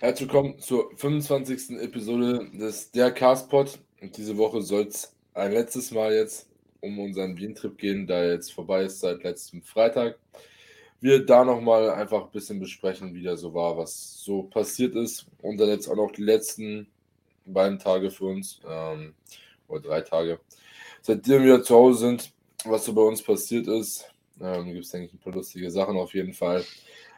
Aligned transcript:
Herzlich 0.00 0.28
willkommen 0.28 0.60
zur 0.60 0.96
25. 0.96 1.80
Episode 1.80 2.48
des 2.52 2.92
Der 2.92 3.10
Castpod. 3.10 3.80
Und 4.00 4.16
diese 4.16 4.36
Woche 4.36 4.62
soll 4.62 4.82
es 4.82 5.12
ein 5.34 5.50
letztes 5.50 5.90
Mal 5.90 6.14
jetzt 6.14 6.48
um 6.80 7.00
unseren 7.00 7.36
Wien-Trip 7.36 7.76
gehen, 7.76 8.06
da 8.06 8.14
er 8.14 8.34
jetzt 8.34 8.52
vorbei 8.52 8.84
ist 8.84 9.00
seit 9.00 9.24
letztem 9.24 9.60
Freitag. 9.60 10.16
Wir 11.00 11.26
da 11.26 11.44
nochmal 11.44 11.90
einfach 11.90 12.26
ein 12.26 12.30
bisschen 12.30 12.60
besprechen, 12.60 13.12
wie 13.12 13.24
der 13.24 13.36
so 13.36 13.52
war, 13.52 13.76
was 13.76 14.22
so 14.22 14.44
passiert 14.44 14.94
ist. 14.94 15.26
Und 15.42 15.58
dann 15.58 15.68
jetzt 15.68 15.88
auch 15.88 15.96
noch 15.96 16.12
die 16.12 16.22
letzten 16.22 16.86
beiden 17.44 17.80
Tage 17.80 18.12
für 18.12 18.26
uns, 18.26 18.60
ähm, 18.70 19.14
oder 19.66 19.80
drei 19.80 20.02
Tage, 20.02 20.38
seitdem 21.02 21.42
wir 21.42 21.64
zu 21.64 21.74
Hause 21.74 21.98
sind, 21.98 22.32
was 22.64 22.84
so 22.84 22.92
bei 22.92 23.02
uns 23.02 23.20
passiert 23.20 23.66
ist. 23.66 24.08
Ähm, 24.40 24.66
Gibt 24.66 24.84
es, 24.84 24.92
denke 24.92 25.08
ich, 25.08 25.14
ein 25.14 25.18
paar 25.18 25.32
lustige 25.32 25.72
Sachen 25.72 25.96
auf 25.96 26.14
jeden 26.14 26.34
Fall, 26.34 26.64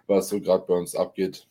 was 0.06 0.30
so 0.30 0.40
gerade 0.40 0.64
bei 0.66 0.74
uns 0.74 0.96
abgeht. 0.96 1.46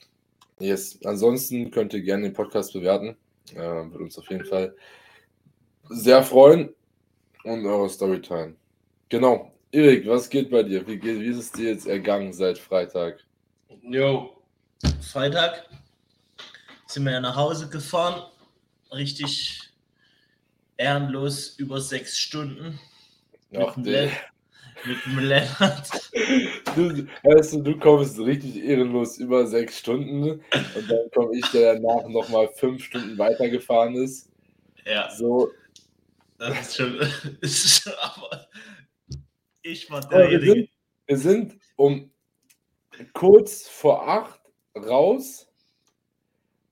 Yes. 0.60 1.00
Ansonsten 1.05 1.71
könnt 1.71 1.94
ihr 1.94 2.02
gerne 2.02 2.23
den 2.23 2.34
Podcast 2.34 2.73
bewerten. 2.73 3.16
Äh, 3.54 3.58
würde 3.58 4.04
uns 4.04 4.18
auf 4.18 4.30
jeden 4.30 4.45
Fall 4.45 4.76
sehr 5.90 6.22
freuen. 6.23 6.73
Und 7.45 7.66
eure 7.66 7.90
Storytime. 7.90 8.55
Genau. 9.08 9.54
Erik, 9.72 10.05
was 10.08 10.30
geht 10.30 10.49
bei 10.49 10.63
dir? 10.63 10.85
Wie, 10.85 10.98
geht, 10.98 11.20
wie 11.20 11.27
ist 11.27 11.38
es 11.38 11.52
dir 11.52 11.70
jetzt 11.70 11.88
ergangen 11.88 12.34
seit 12.34 12.58
Freitag? 12.58 13.23
Jo, 13.84 14.35
Freitag 15.02 15.70
sind 16.88 17.05
wir 17.05 17.13
ja 17.13 17.21
nach 17.21 17.35
Hause 17.35 17.70
gefahren. 17.70 18.23
Richtig 18.91 19.62
ehrenlos 20.77 21.55
über 21.60 21.80
sechs 21.80 22.18
Stunden. 22.18 22.80
Ach, 23.55 23.77
mit, 23.77 23.85
Len- 23.88 24.12
mit 24.86 25.06
dem 25.06 25.20
Lennart. 25.20 26.12
Du, 26.76 27.08
weißt 27.24 27.54
du, 27.54 27.62
du 27.64 27.78
kommst 27.80 28.20
richtig 28.20 28.58
ehrenlos 28.64 29.18
über 29.18 29.46
sechs 29.48 29.80
Stunden 29.80 30.24
und 30.24 30.44
dann 30.90 31.12
komme 31.14 31.38
ich, 31.38 31.46
der 31.52 31.76
danach 31.76 32.08
nochmal 32.08 32.50
fünf 32.55 32.84
Stunden 32.84 33.18
weitergefahren 33.18 33.96
ist. 33.96 34.30
Ja, 34.86 35.10
So, 35.12 35.52
das 36.38 36.60
ist 36.62 36.77
schon. 36.77 36.99
Ist 37.41 37.84
schon 37.84 37.94
aber 38.02 38.48
ich 39.62 39.90
war 39.91 40.02
Ja, 40.12 40.30
wir, 40.30 40.40
derjenige. 40.40 40.52
sind, 40.52 40.70
wir 41.08 41.18
sind 41.18 41.60
um 41.76 42.12
kurz 43.14 43.68
vor 43.68 44.08
acht 44.08 44.40
raus 44.76 45.48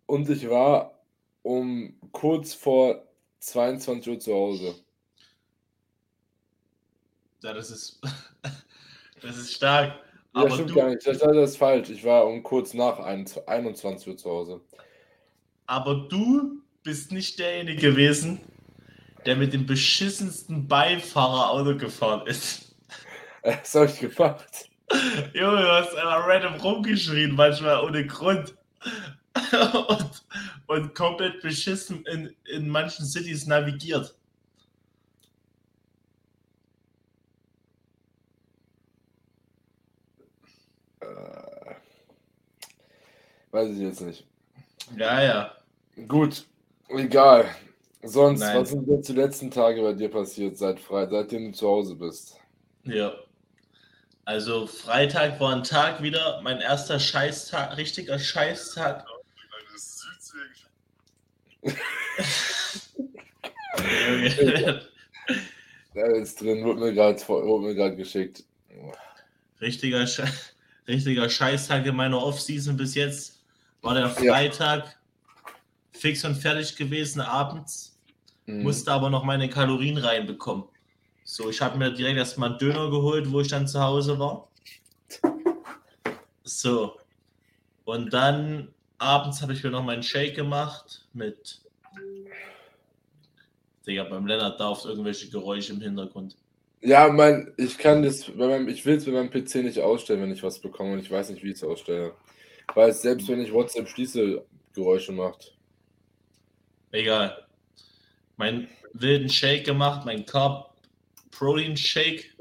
und 0.05 0.29
ich 0.29 0.49
war 0.49 0.99
um 1.43 1.99
kurz 2.11 2.53
vor 2.53 3.03
22 3.39 4.13
Uhr 4.13 4.19
zu 4.19 4.33
Hause. 4.33 4.75
Ja, 7.43 7.53
das 7.53 7.71
ist. 7.71 8.01
Das 9.21 9.35
ist 9.35 9.51
stark. 9.55 9.95
Ja, 10.35 10.41
Aber 10.41 10.51
stimmt 10.51 10.69
du, 10.69 10.75
gar 10.75 10.89
nicht. 10.89 11.05
Das, 11.07 11.17
das 11.17 11.35
ist 11.35 11.57
falsch. 11.57 11.89
Ich 11.89 12.03
war 12.03 12.27
um 12.27 12.43
kurz 12.43 12.75
nach 12.75 12.99
21 12.99 14.07
Uhr 14.07 14.15
zu 14.15 14.29
Hause. 14.29 14.61
aber 15.65 16.07
du 16.07 16.61
bist 16.83 17.11
nicht 17.11 17.39
derjenige 17.39 17.81
gewesen, 17.81 18.39
der 19.25 19.35
mit 19.35 19.53
dem 19.53 19.65
beschissensten 19.65 20.67
Beifahrer 20.67 21.49
Auto 21.51 21.77
gefahren 21.77 22.27
ist. 22.27 22.75
Das 23.43 23.73
habe 23.75 23.85
ich 23.85 23.99
gemacht. 23.99 24.69
Junge, 25.33 25.61
du 25.61 25.71
hast 25.71 25.95
einfach 25.95 26.27
random 26.27 26.55
rumgeschrien, 26.55 27.33
manchmal 27.33 27.83
ohne 27.83 28.05
Grund. 28.05 28.55
und, 29.87 30.23
und 30.67 30.95
komplett 30.95 31.41
beschissen 31.41 32.05
in, 32.07 32.35
in 32.45 32.67
manchen 32.67 33.05
Cities 33.05 33.47
navigiert. 33.47 34.15
Weiß 43.57 43.71
ich 43.71 43.79
jetzt 43.79 44.01
nicht. 44.01 44.25
Ja, 44.95 45.21
ja. 45.21 45.51
Gut, 46.07 46.45
egal. 46.89 47.49
Sonst, 48.03 48.39
Nein. 48.39 48.61
was 48.61 48.69
sind 48.69 48.87
jetzt 48.87 49.09
die 49.09 49.13
letzten 49.13 49.49
Tage 49.49 49.81
bei 49.81 49.93
dir 49.93 50.09
passiert, 50.09 50.57
seit 50.57 50.79
Freitag, 50.79 51.11
seitdem 51.11 51.51
du 51.51 51.57
zu 51.57 51.67
Hause 51.67 51.95
bist? 51.95 52.39
Ja. 52.83 53.13
Also 54.25 54.67
Freitag 54.67 55.39
war 55.39 55.55
ein 55.55 55.63
Tag 55.63 56.01
wieder, 56.01 56.41
mein 56.43 56.59
erster 56.59 56.99
Scheißtag, 56.99 57.77
richtiger 57.77 58.19
Scheißtag. 58.19 59.05
Ja, 65.93 66.05
ist 66.15 66.41
drin, 66.41 66.63
wurde 66.63 66.79
mir 66.79 66.93
gerade 66.93 67.19
wurde 67.27 67.67
mir 67.67 67.75
gerade 67.75 67.95
geschickt. 67.95 68.43
richtiger, 69.59 70.05
Sche 70.05 70.25
richtiger 70.87 71.29
Scheißtag 71.29 71.85
in 71.85 71.95
meiner 71.95 72.21
Offseason 72.21 72.77
bis 72.77 72.95
jetzt. 72.95 73.36
War 73.81 73.93
der 73.93 74.03
Ja. 74.03 74.09
Freitag 74.33 74.97
fix 75.91 76.23
und 76.25 76.35
fertig 76.35 76.75
gewesen 76.75 77.21
abends. 77.21 77.93
Mhm. 78.45 78.63
musste 78.63 78.91
aber 78.93 79.09
noch 79.09 79.23
meine 79.25 79.49
Kalorien 79.49 79.97
reinbekommen. 79.97 80.63
So, 81.25 81.49
ich 81.49 81.61
habe 81.61 81.77
mir 81.77 81.91
direkt 81.91 82.17
erstmal 82.17 82.51
einen 82.51 82.59
Döner 82.59 82.89
geholt, 82.89 83.29
wo 83.29 83.41
ich 83.41 83.49
dann 83.49 83.67
zu 83.67 83.81
Hause 83.81 84.17
war. 84.17 84.47
So. 86.43 86.97
Und 87.83 88.13
dann 88.13 88.73
abends 88.97 89.41
habe 89.41 89.51
ich 89.51 89.63
mir 89.63 89.69
noch 89.71 89.83
meinen 89.83 90.01
Shake 90.03 90.35
gemacht 90.35 91.05
mit. 91.13 91.59
Digga, 93.85 94.03
beim 94.05 94.25
Lennart 94.25 94.59
darf 94.59 94.85
irgendwelche 94.85 95.29
Geräusche 95.29 95.73
im 95.73 95.81
Hintergrund. 95.81 96.37
Ja, 96.81 97.09
mein, 97.09 97.53
ich 97.57 97.77
kann 97.77 98.03
das, 98.03 98.29
ich 98.29 98.85
will 98.85 98.95
es 98.95 99.05
bei 99.05 99.11
meinem 99.11 99.29
PC 99.29 99.55
nicht 99.55 99.79
ausstellen, 99.79 100.21
wenn 100.21 100.31
ich 100.31 100.43
was 100.43 100.59
bekomme 100.59 100.93
und 100.93 100.99
ich 100.99 101.09
weiß 101.11 101.29
nicht, 101.31 101.43
wie 101.43 101.49
ich 101.49 101.55
es 101.57 101.63
ausstelle. 101.63 102.13
Weil 102.73 102.89
es 102.89 103.01
selbst 103.01 103.27
wenn 103.27 103.41
ich 103.41 103.51
WhatsApp 103.51 103.87
schließe, 103.87 104.45
Geräusche 104.73 105.11
macht. 105.11 105.55
Egal. 106.91 107.47
Meinen 108.37 108.69
wilden 108.93 109.29
Shake 109.29 109.65
gemacht, 109.65 110.05
mein 110.05 110.25
Carb 110.25 110.75
Protein 111.31 111.75
Shake 111.75 112.35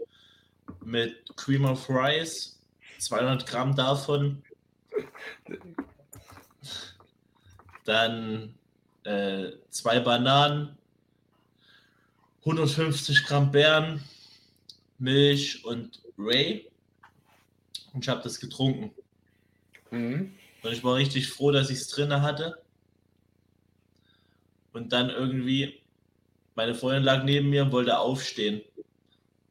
mit 0.85 1.17
Cream 1.37 1.65
of 1.65 1.89
Rice, 1.89 2.59
200 2.99 3.47
Gramm 3.47 3.75
davon. 3.75 4.43
Dann 7.85 8.55
äh, 9.05 9.53
zwei 9.71 10.01
Bananen, 10.01 10.77
150 12.41 13.25
Gramm 13.25 13.51
Beeren, 13.51 14.03
Milch 14.99 15.65
und 15.65 16.03
Ray. 16.19 16.71
Und 17.93 18.05
ich 18.05 18.09
habe 18.09 18.23
das 18.23 18.39
getrunken. 18.39 18.93
Mhm. 19.91 20.35
Und 20.63 20.73
ich 20.73 20.83
war 20.83 20.97
richtig 20.97 21.29
froh, 21.29 21.51
dass 21.51 21.71
ich 21.71 21.79
es 21.79 21.89
drin 21.89 22.13
hatte. 22.23 22.61
Und 24.73 24.93
dann 24.93 25.11
irgendwie, 25.11 25.81
meine 26.55 26.75
Freundin 26.75 27.05
lag 27.05 27.25
neben 27.25 27.51
mir 27.51 27.63
und 27.63 27.73
wollte 27.73 27.99
aufstehen 27.99 28.63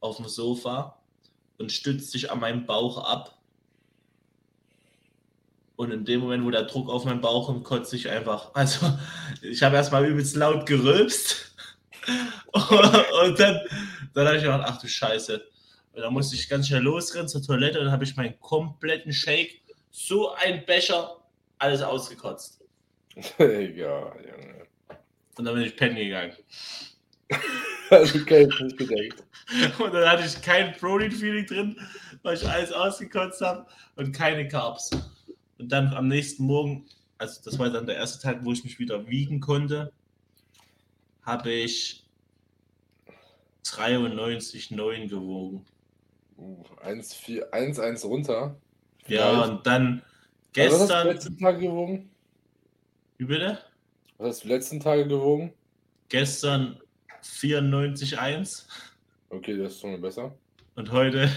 auf 0.00 0.16
dem 0.16 0.28
Sofa 0.28 0.98
und 1.58 1.72
stützt 1.72 2.12
sich 2.12 2.30
an 2.30 2.40
meinem 2.40 2.66
Bauch 2.66 2.98
ab. 2.98 3.38
Und 5.76 5.90
in 5.90 6.04
dem 6.04 6.20
Moment, 6.20 6.44
wo 6.44 6.50
der 6.50 6.62
Druck 6.64 6.88
auf 6.88 7.04
meinen 7.04 7.20
Bauch 7.20 7.46
kommt, 7.46 7.64
kotze 7.64 7.96
ich 7.96 8.08
einfach. 8.08 8.54
Also, 8.54 8.98
ich 9.42 9.62
habe 9.62 9.76
erstmal 9.76 10.06
übelst 10.06 10.36
laut 10.36 10.64
gerülpst. 10.64 11.54
Und 12.52 13.38
dann, 13.38 13.60
dann 14.14 14.26
habe 14.26 14.36
ich 14.36 14.42
gedacht, 14.42 14.64
ach 14.64 14.80
du 14.80 14.88
Scheiße. 14.88 15.44
Und 15.92 16.02
dann 16.02 16.12
musste 16.12 16.36
ich 16.36 16.48
ganz 16.48 16.68
schnell 16.68 16.82
losrennen 16.82 17.28
zur 17.28 17.42
Toilette 17.42 17.78
und 17.78 17.86
dann 17.86 17.92
habe 17.92 18.04
ich 18.04 18.16
meinen 18.16 18.38
kompletten 18.38 19.12
Shake, 19.14 19.62
so 19.96 20.34
ein 20.34 20.64
Becher, 20.66 21.16
alles 21.58 21.80
ausgekotzt. 21.80 22.62
Egal, 23.38 24.12
Junge. 24.18 24.66
Und 25.38 25.44
dann 25.44 25.54
bin 25.54 25.64
ich 25.64 25.76
pennen 25.76 25.96
gegangen. 25.96 26.36
Also 27.88 28.18
ich 28.18 28.26
nicht 28.26 28.78
gedacht. 28.78 29.22
Und 29.80 29.94
dann 29.94 30.10
hatte 30.10 30.26
ich 30.26 30.42
kein 30.42 30.72
Protein-Feeling 30.72 31.46
drin, 31.46 31.80
weil 32.24 32.34
ich 32.34 32.44
alles 32.44 32.72
ausgekotzt 32.72 33.40
habe 33.42 33.64
und 33.94 34.10
keine 34.10 34.48
Carbs. 34.48 34.90
Und 35.56 35.70
dann 35.70 35.94
am 35.94 36.08
nächsten 36.08 36.46
Morgen, 36.46 36.88
also 37.18 37.40
das 37.44 37.56
war 37.60 37.70
dann 37.70 37.86
der 37.86 37.94
erste 37.94 38.20
Tag, 38.20 38.44
wo 38.44 38.50
ich 38.50 38.64
mich 38.64 38.80
wieder 38.80 39.06
wiegen 39.06 39.38
konnte, 39.38 39.92
habe 41.22 41.52
ich 41.52 42.04
93,9 43.64 45.08
gewogen. 45.08 45.64
Uh, 46.36 46.64
1-4, 46.84 47.52
1-1 47.52 48.04
runter. 48.04 48.56
Ja, 49.08 49.42
und 49.44 49.66
dann 49.66 50.02
Also 50.56 50.74
was 50.74 50.80
hast 50.80 50.80
du 50.80 50.86
gestern, 50.94 51.06
letzten 51.08 51.38
Tage 51.38 51.58
gewogen? 51.60 52.10
wie 53.18 53.24
bitte? 53.24 53.58
Was 54.18 54.28
hast 54.36 54.44
du 54.44 54.48
letzten 54.48 54.80
Tage 54.80 55.06
gewogen? 55.06 55.52
Gestern 56.08 56.80
94,1 57.22 58.64
Okay, 59.30 59.56
das 59.58 59.72
ist 59.72 59.80
schon 59.80 59.92
mal 59.92 60.00
besser. 60.00 60.34
und 60.76 60.90
heute 60.92 61.30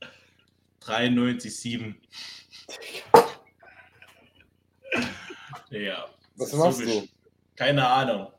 93,7. 0.82 1.94
Ja. 5.70 6.06
Was 6.36 6.50
so 6.50 6.56
machst 6.58 6.80
besch- 6.80 7.00
du? 7.02 7.08
Keine 7.56 7.86
Ahnung. 7.86 8.32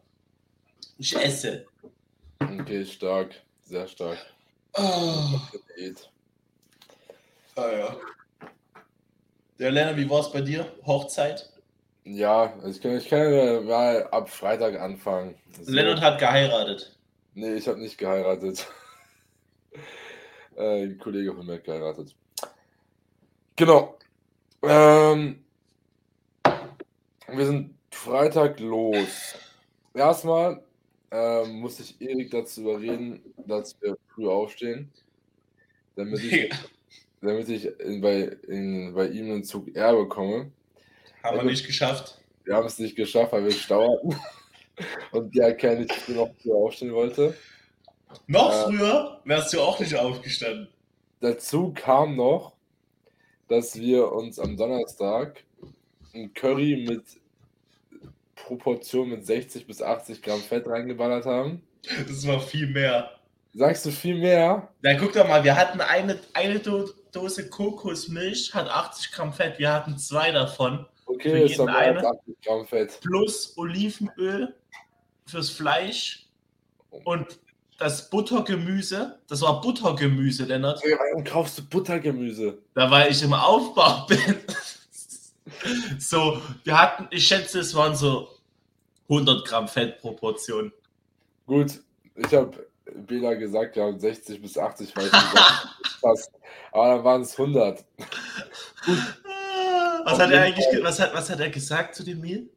Ich 0.97 1.15
esse. 1.15 1.65
Okay, 2.39 2.85
stark. 2.85 3.35
Sehr 3.63 3.87
stark. 3.87 4.17
Oh. 4.73 5.39
Ah, 7.57 7.71
ja. 7.71 7.97
Ja, 9.57 9.69
Lennart, 9.69 9.97
wie 9.97 10.07
war 10.07 10.19
es 10.19 10.31
bei 10.31 10.41
dir? 10.41 10.71
Hochzeit? 10.85 11.51
Ja, 12.03 12.53
ich 12.63 12.79
kann, 12.79 12.95
ich 12.95 13.09
kann 13.09 13.33
ja 13.33 13.61
mal 13.61 14.07
ab 14.11 14.29
Freitag 14.29 14.79
anfangen. 14.79 15.33
So. 15.63 15.71
Lennart 15.71 15.99
hat 15.99 16.19
geheiratet. 16.19 16.95
Nee, 17.33 17.55
ich 17.55 17.67
habe 17.67 17.79
nicht 17.79 17.97
geheiratet. 17.97 18.67
äh, 20.55 20.83
ein 20.83 20.99
Kollege 20.99 21.33
von 21.33 21.47
mir 21.47 21.53
hat 21.53 21.63
geheiratet. 21.63 22.15
Genau. 23.55 23.97
Ähm, 24.61 25.43
wir 27.27 27.45
sind 27.47 27.73
Freitag 27.89 28.59
los. 28.59 29.35
Erstmal 29.95 30.63
ähm, 31.09 31.59
muss 31.59 31.79
ich 31.79 31.99
Erik 31.99 32.29
dazu 32.29 32.61
überreden, 32.61 33.33
dass 33.47 33.75
wir 33.81 33.97
früh 34.13 34.29
aufstehen, 34.29 34.91
damit 35.95 36.23
ich, 36.23 36.51
damit 37.21 37.49
ich 37.49 37.65
in, 37.79 38.01
bei, 38.01 38.21
in, 38.47 38.93
bei 38.93 39.07
ihm 39.07 39.31
einen 39.31 39.43
Zug 39.43 39.75
R 39.75 39.95
bekomme. 39.95 40.51
Haben 41.23 41.35
wir 41.35 41.39
Also- 41.39 41.45
nicht 41.45 41.65
geschafft. 41.65 42.19
Wir 42.43 42.55
haben 42.55 42.67
es 42.67 42.79
nicht 42.79 42.95
geschafft, 42.95 43.33
weil 43.33 43.43
wir 43.43 43.51
Stau 43.51 43.97
hatten. 43.97 44.15
Und 45.11 45.35
ja, 45.35 45.51
kein 45.53 45.79
nicht 45.81 46.09
noch 46.09 46.29
früh 46.41 46.53
aufstehen 46.53 46.93
wollte. 46.93 47.35
Noch 48.27 48.51
Äh, 48.53 48.63
früher 48.65 49.21
wärst 49.25 49.53
du 49.53 49.59
auch 49.59 49.79
nicht 49.79 49.95
aufgestanden. 49.95 50.69
Dazu 51.19 51.73
kam 51.73 52.15
noch, 52.15 52.53
dass 53.49 53.77
wir 53.79 54.11
uns 54.11 54.39
am 54.39 54.55
Donnerstag 54.55 55.43
ein 56.13 56.33
Curry 56.33 56.85
mit 56.87 57.03
Proportion 58.35 59.09
mit 59.09 59.25
60 59.25 59.65
bis 59.67 59.81
80 59.81 60.21
Gramm 60.21 60.39
Fett 60.41 60.67
reingeballert 60.67 61.25
haben. 61.25 61.61
Das 62.07 62.25
war 62.27 62.39
viel 62.39 62.67
mehr. 62.67 63.11
Sagst 63.53 63.85
du 63.85 63.91
viel 63.91 64.15
mehr? 64.19 64.69
Na, 64.81 64.93
guck 64.93 65.13
doch 65.13 65.27
mal, 65.27 65.43
wir 65.43 65.55
hatten 65.55 65.81
eine, 65.81 66.19
eine 66.33 66.59
Dose 67.11 67.49
Kokosmilch, 67.49 68.53
hat 68.53 68.69
80 68.69 69.11
Gramm 69.11 69.33
Fett. 69.33 69.59
Wir 69.59 69.71
hatten 69.73 69.97
zwei 69.97 70.31
davon. 70.31 70.85
Für 71.05 71.11
Okay, 71.13 71.45
ist 71.45 71.51
jeden 71.51 71.69
eine? 71.69 72.05
80 72.05 72.41
Gramm 72.43 72.67
Fett. 72.67 72.99
Plus 73.01 73.57
Olivenöl 73.57 74.53
fürs 75.25 75.49
Fleisch 75.49 76.27
und 77.05 77.39
das 77.77 78.09
Buttergemüse. 78.09 79.19
Das 79.27 79.41
war 79.41 79.61
Buttergemüse, 79.61 80.45
Lennart. 80.45 80.83
Ey, 80.83 80.95
Warum 80.97 81.23
kaufst 81.23 81.57
du 81.59 81.63
Buttergemüse? 81.63 82.57
Da 82.73 82.89
weil 82.89 83.11
ich 83.11 83.21
im 83.23 83.33
Aufbau 83.33 84.05
bin. 84.07 84.35
so, 85.99 86.41
wir 86.63 86.79
hatten, 86.79 87.07
ich 87.11 87.27
schätze, 87.27 87.59
es 87.59 87.73
waren 87.75 87.95
so 87.95 88.29
100 89.09 89.45
Gramm 89.45 89.67
Fettproportion. 89.67 90.71
Gut, 91.45 91.79
ich 92.15 92.33
habe 92.33 92.66
Bela 92.95 93.33
gesagt, 93.35 93.75
ja, 93.75 93.97
60 93.97 94.41
bis 94.41 94.57
80, 94.57 94.95
weil 94.95 95.05
ich 95.05 95.11
gesagt, 95.11 95.67
passt. 96.01 96.31
Aber 96.71 96.95
dann 96.95 97.03
waren 97.03 97.21
es 97.21 97.37
100. 97.37 97.85
Was 100.05 100.19
hat 100.19 100.31
er 100.31 100.41
eigentlich, 100.41 100.65
was 100.83 100.99
hat, 100.99 101.13
was 101.13 101.29
hat 101.29 101.39
er 101.39 101.49
gesagt 101.49 101.95
zu 101.95 102.03
dem 102.03 102.21
Meal? 102.21 102.47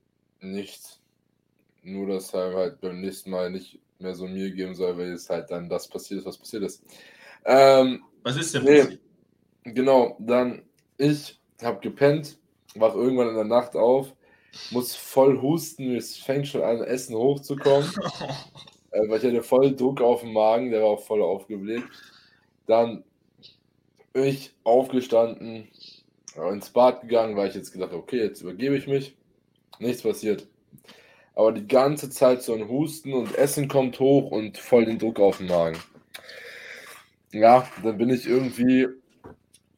Nichts. 0.41 1.01
Nur, 1.83 2.09
dass 2.09 2.33
er 2.35 2.55
halt 2.55 2.81
beim 2.81 3.01
nächsten 3.01 3.31
Mal 3.31 3.51
nicht 3.51 3.81
mehr 3.99 4.15
so 4.15 4.27
mir 4.27 4.51
geben 4.51 4.75
soll, 4.75 4.97
weil 4.97 5.13
es 5.13 5.29
halt 5.29 5.51
dann 5.51 5.69
das 5.69 5.89
passiert 5.89 6.21
ist, 6.21 6.27
was 6.27 6.39
passiert 6.39 6.63
ist. 6.65 6.83
Ähm, 7.45 8.05
Was 8.23 8.37
ist 8.37 8.55
denn 8.55 8.65
Nee. 8.65 8.83
passiert? 8.83 9.01
genau, 9.65 10.17
dann 10.21 10.63
ich 10.99 11.39
habe 11.63 11.81
gepennt, 11.81 12.39
wach 12.75 12.95
irgendwann 12.95 13.29
in 13.29 13.35
der 13.35 13.45
Nacht 13.45 13.75
auf, 13.77 14.15
muss 14.71 14.95
voll 14.95 15.41
husten, 15.41 15.97
es 15.97 16.17
fängt 16.19 16.47
schon 16.47 16.63
an, 16.63 16.83
Essen 16.83 17.17
hochzukommen, 17.17 17.91
äh, 18.93 19.09
weil 19.09 19.19
ich 19.19 19.25
hatte 19.25 19.43
voll 19.43 19.75
Druck 19.75 20.01
auf 20.01 20.21
dem 20.21 20.33
Magen, 20.33 20.71
der 20.71 20.83
war 20.83 20.91
auch 20.91 21.05
voll 21.05 21.23
aufgebläht. 21.23 21.85
Dann 22.67 23.05
bin 24.13 24.25
ich 24.25 24.53
aufgestanden, 24.65 25.69
ins 26.37 26.71
Bad 26.71 27.03
gegangen, 27.03 27.37
weil 27.37 27.49
ich 27.49 27.55
jetzt 27.55 27.73
gedacht 27.73 27.91
habe, 27.91 28.03
okay, 28.03 28.19
jetzt 28.19 28.43
übergebe 28.43 28.77
ich 28.77 28.87
mich. 28.87 29.17
Nichts 29.79 30.03
passiert. 30.03 30.47
Aber 31.35 31.53
die 31.53 31.67
ganze 31.67 32.11
Zeit 32.11 32.43
so 32.43 32.55
ein 32.55 32.69
Husten 32.69 33.13
und 33.15 33.35
Essen 33.37 33.69
kommt 33.69 33.99
hoch 34.01 34.31
und 34.31 34.59
voll 34.59 34.85
den 34.85 34.99
Druck 34.99 35.19
auf 35.21 35.39
den 35.39 35.47
Magen. 35.49 35.79
Ja, 37.33 37.69
dann 37.83 37.97
bin 37.99 38.11
ich 38.11 38.27
irgendwie 38.27 38.87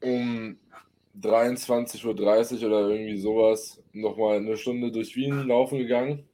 um 0.01 0.57
23.30 1.21 2.61
Uhr 2.63 2.67
oder 2.67 2.89
irgendwie 2.89 3.17
sowas 3.17 3.81
nochmal 3.93 4.37
eine 4.37 4.57
Stunde 4.57 4.91
durch 4.91 5.15
Wien 5.15 5.47
laufen 5.47 5.77
gegangen. 5.77 6.27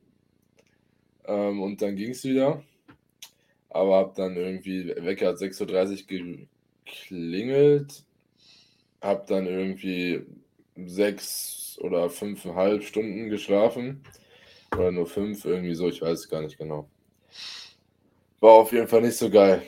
Ähm, 1.26 1.62
und 1.62 1.82
dann 1.82 1.96
ging 1.96 2.12
es 2.12 2.24
wieder. 2.24 2.64
Aber 3.70 3.98
hab 3.98 4.16
dann 4.16 4.36
irgendwie, 4.36 4.88
Wecker 4.88 5.28
hat 5.28 5.38
6.30 5.38 6.02
Uhr 6.02 6.48
geklingelt. 6.86 8.04
Hab 9.02 9.28
dann 9.28 9.46
irgendwie 9.46 10.26
sechs 10.86 11.78
oder 11.82 12.10
fünfeinhalb 12.10 12.84
Stunden 12.84 13.30
geschlafen. 13.30 14.04
Oder 14.74 14.92
nur 14.92 15.08
fünf, 15.08 15.46
irgendwie 15.46 15.76
so, 15.76 15.88
ich 15.88 16.02
weiß 16.02 16.20
es 16.20 16.30
gar 16.30 16.42
nicht 16.42 16.58
genau. 16.58 16.90
War 18.40 18.54
auf 18.54 18.72
jeden 18.72 18.88
Fall 18.88 19.02
nicht 19.02 19.18
so 19.18 19.30
geil. 19.30 19.62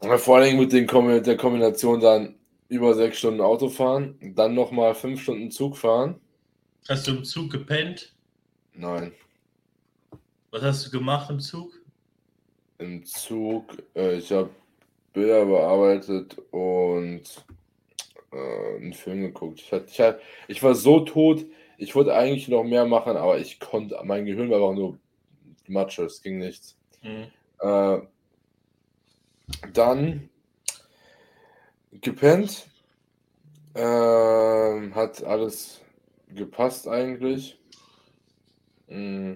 Vor 0.00 0.38
allem 0.38 0.58
mit, 0.58 0.72
den, 0.72 0.86
der 0.86 1.36
Kombination 1.36 2.00
dann 2.00 2.34
über 2.68 2.94
sechs 2.94 3.18
Stunden 3.18 3.40
Auto 3.40 3.68
fahren, 3.68 4.18
dann 4.34 4.54
nochmal 4.54 4.94
fünf 4.94 5.22
Stunden 5.22 5.50
Zug 5.50 5.76
fahren. 5.76 6.20
Hast 6.88 7.06
du 7.06 7.12
im 7.12 7.24
Zug 7.24 7.50
gepennt? 7.50 8.14
Nein, 8.72 9.12
Was 10.50 10.62
hast 10.62 10.86
du 10.86 10.90
gemacht 10.90 11.28
im 11.30 11.40
Zug? 11.40 11.79
Im 12.80 13.04
Zug, 13.04 13.64
äh, 13.94 14.16
ich 14.16 14.32
habe 14.32 14.50
Bilder 15.12 15.44
bearbeitet 15.44 16.38
und 16.50 17.22
äh, 18.32 18.76
einen 18.76 18.92
Film 18.92 19.22
geguckt. 19.22 19.60
Ich, 19.60 19.72
hat, 19.72 19.90
ich, 19.90 20.00
hat, 20.00 20.20
ich 20.48 20.62
war 20.62 20.74
so 20.74 21.00
tot, 21.00 21.46
ich 21.78 21.94
wollte 21.94 22.14
eigentlich 22.14 22.48
noch 22.48 22.64
mehr 22.64 22.86
machen, 22.86 23.16
aber 23.16 23.38
ich 23.38 23.60
konnte, 23.60 23.98
mein 24.04 24.24
Gehirn 24.24 24.50
war 24.50 24.58
einfach 24.58 24.74
nur 24.74 24.98
Matsche, 25.66 26.04
es 26.04 26.22
ging 26.22 26.38
nichts. 26.38 26.76
Hm. 27.02 27.26
Äh, 27.60 28.00
dann 29.72 30.28
gepennt. 31.92 32.66
Ähm, 33.74 34.94
hat 34.94 35.22
alles 35.22 35.80
gepasst 36.28 36.88
eigentlich. 36.88 37.58
Mm, 38.88 39.34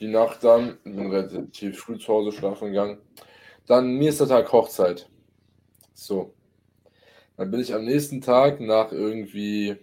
Die 0.00 0.08
Nacht 0.08 0.44
dann, 0.44 0.78
bin 0.84 1.10
relativ 1.10 1.78
früh 1.78 1.98
zu 1.98 2.08
Hause 2.08 2.32
schlafen 2.32 2.68
gegangen. 2.68 2.98
Dann 3.66 3.98
nächster 3.98 4.28
Tag 4.28 4.52
Hochzeit. 4.52 5.08
So. 5.92 6.34
Dann 7.36 7.50
bin 7.50 7.60
ich 7.60 7.74
am 7.74 7.84
nächsten 7.84 8.20
Tag 8.20 8.60
nach 8.60 8.92
irgendwie, 8.92 9.76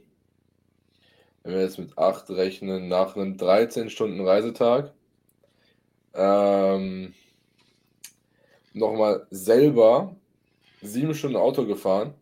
wenn 1.44 1.54
wir 1.54 1.62
jetzt 1.62 1.80
mit 1.80 1.98
8 1.98 2.30
rechnen, 2.32 2.88
nach 2.88 3.16
einem 3.16 3.38
13 3.38 3.90
Stunden 3.90 4.26
Reisetag, 4.26 4.94
ähm, 6.14 7.14
nochmal 8.74 9.28
selber 9.30 10.16
sieben 10.82 11.14
Stunden 11.14 11.38
Auto 11.38 11.66
gefahren. 11.66 12.14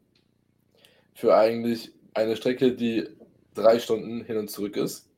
Für 1.14 1.36
eigentlich 1.36 1.92
eine 2.14 2.36
Strecke, 2.36 2.74
die 2.74 3.08
drei 3.54 3.80
Stunden 3.80 4.24
hin 4.24 4.38
und 4.38 4.50
zurück 4.50 4.78
ist. 4.78 5.10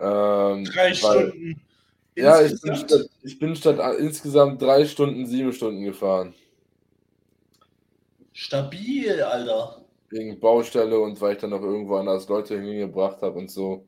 Ähm, 0.00 0.64
Drei 0.64 0.88
weil- 0.88 0.94
Stunden. 0.94 1.60
Ja, 2.16 2.42
ich 2.42 2.60
bin, 2.60 2.76
statt, 2.76 3.08
ich 3.22 3.38
bin 3.38 3.56
statt 3.56 3.78
insgesamt 3.98 4.60
drei 4.60 4.84
Stunden 4.84 5.26
sieben 5.26 5.52
Stunden 5.52 5.84
gefahren. 5.84 6.34
Stabil, 8.32 9.22
Alter. 9.22 9.84
Wegen 10.10 10.38
Baustelle 10.40 10.98
und 10.98 11.20
weil 11.20 11.34
ich 11.34 11.38
dann 11.40 11.50
noch 11.50 11.62
irgendwo 11.62 11.96
anders 11.96 12.28
Leute 12.28 12.60
hingebracht 12.60 13.22
habe 13.22 13.38
und 13.38 13.50
so. 13.50 13.86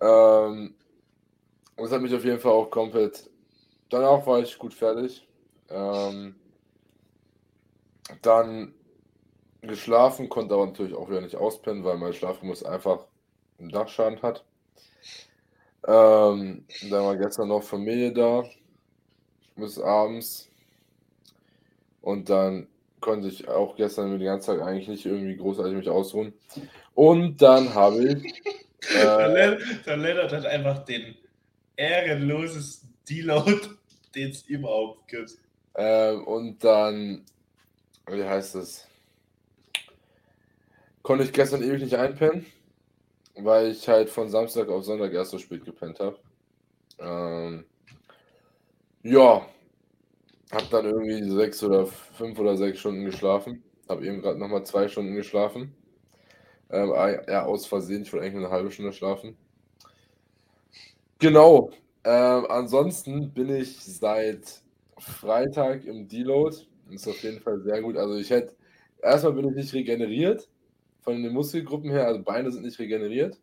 Ähm, 0.00 0.74
das 1.76 1.90
hat 1.90 2.00
mich 2.02 2.14
auf 2.14 2.24
jeden 2.24 2.38
Fall 2.38 2.52
auch 2.52 2.70
komplett. 2.70 3.28
Danach 3.90 4.24
war 4.26 4.40
ich 4.40 4.56
gut 4.56 4.72
fertig. 4.72 5.26
Ähm, 5.70 6.36
dann 8.22 8.74
geschlafen, 9.60 10.28
konnte 10.28 10.54
aber 10.54 10.66
natürlich 10.66 10.94
auch 10.94 11.10
wieder 11.10 11.20
nicht 11.20 11.36
auspennen, 11.36 11.84
weil 11.84 11.98
mein 11.98 12.12
Schlafrhythmus 12.14 12.62
einfach 12.64 13.06
einen 13.58 13.70
Dachschaden 13.70 14.22
hat. 14.22 14.44
Ähm, 15.86 16.64
dann 16.90 17.04
war 17.04 17.16
gestern 17.16 17.48
noch 17.48 17.62
Familie 17.62 18.12
da 18.12 18.44
bis 19.56 19.78
abends. 19.78 20.48
Und 22.02 22.28
dann 22.30 22.68
konnte 23.00 23.28
ich 23.28 23.48
auch 23.48 23.76
gestern 23.76 24.10
den 24.10 24.24
ganzen 24.24 24.58
Tag 24.58 24.66
eigentlich 24.66 24.88
nicht 24.88 25.06
irgendwie 25.06 25.36
großartig 25.36 25.74
mich 25.74 25.88
ausruhen. 25.88 26.32
Und 26.94 27.40
dann 27.42 27.74
habe 27.74 28.04
ich. 28.04 28.42
Der 28.94 29.28
Äh, 29.36 29.58
der 29.84 29.96
Lennart 29.96 30.32
hat 30.32 30.46
einfach 30.46 30.84
den 30.84 31.16
ehrenlosesten 31.76 32.94
Deload, 33.08 33.60
den 34.14 34.30
es 34.30 34.42
überhaupt 34.42 35.08
gibt. 35.08 35.32
ähm, 35.76 36.24
und 36.24 36.62
dann. 36.62 37.24
Wie 38.10 38.24
heißt 38.24 38.54
es? 38.54 38.86
Konnte 41.02 41.24
ich 41.24 41.32
gestern 41.32 41.62
ewig 41.62 41.82
nicht 41.82 41.94
einpennen, 41.94 42.46
weil 43.44 43.70
ich 43.70 43.88
halt 43.88 44.10
von 44.10 44.28
Samstag 44.28 44.68
auf 44.68 44.84
Sonntag 44.84 45.12
erst 45.12 45.30
so 45.30 45.38
spät 45.38 45.64
gepennt 45.64 46.00
habe. 46.00 46.18
Ähm, 46.98 47.64
ja, 49.02 49.46
hab 50.50 50.70
dann 50.70 50.86
irgendwie 50.86 51.30
sechs 51.30 51.62
oder 51.62 51.86
fünf 51.86 52.38
oder 52.38 52.56
sechs 52.56 52.80
Stunden 52.80 53.04
geschlafen. 53.04 53.62
Hab 53.88 54.02
eben 54.02 54.20
gerade 54.20 54.38
nochmal 54.38 54.64
zwei 54.64 54.88
Stunden 54.88 55.14
geschlafen. 55.14 55.74
Ähm, 56.70 56.92
ja, 57.28 57.44
aus 57.44 57.66
Versehen. 57.66 58.02
Ich 58.02 58.12
wollte 58.12 58.24
eigentlich 58.24 58.36
nur 58.36 58.46
eine 58.46 58.54
halbe 58.54 58.70
Stunde 58.70 58.92
schlafen. 58.92 59.36
Genau. 61.18 61.70
Ähm, 62.04 62.46
ansonsten 62.48 63.32
bin 63.32 63.54
ich 63.54 63.78
seit 63.84 64.62
Freitag 64.98 65.84
im 65.84 66.08
Deload. 66.08 66.56
Ist 66.90 67.08
auf 67.08 67.22
jeden 67.22 67.40
Fall 67.40 67.60
sehr 67.60 67.82
gut. 67.82 67.96
Also 67.96 68.16
ich 68.16 68.30
hätte, 68.30 68.54
erstmal 69.02 69.34
bin 69.34 69.48
ich 69.48 69.54
nicht 69.54 69.74
regeneriert 69.74 70.48
von 71.08 71.22
den 71.22 71.32
Muskelgruppen 71.32 71.90
her, 71.90 72.06
also 72.06 72.22
Beine 72.22 72.52
sind 72.52 72.66
nicht 72.66 72.78
regeneriert. 72.78 73.40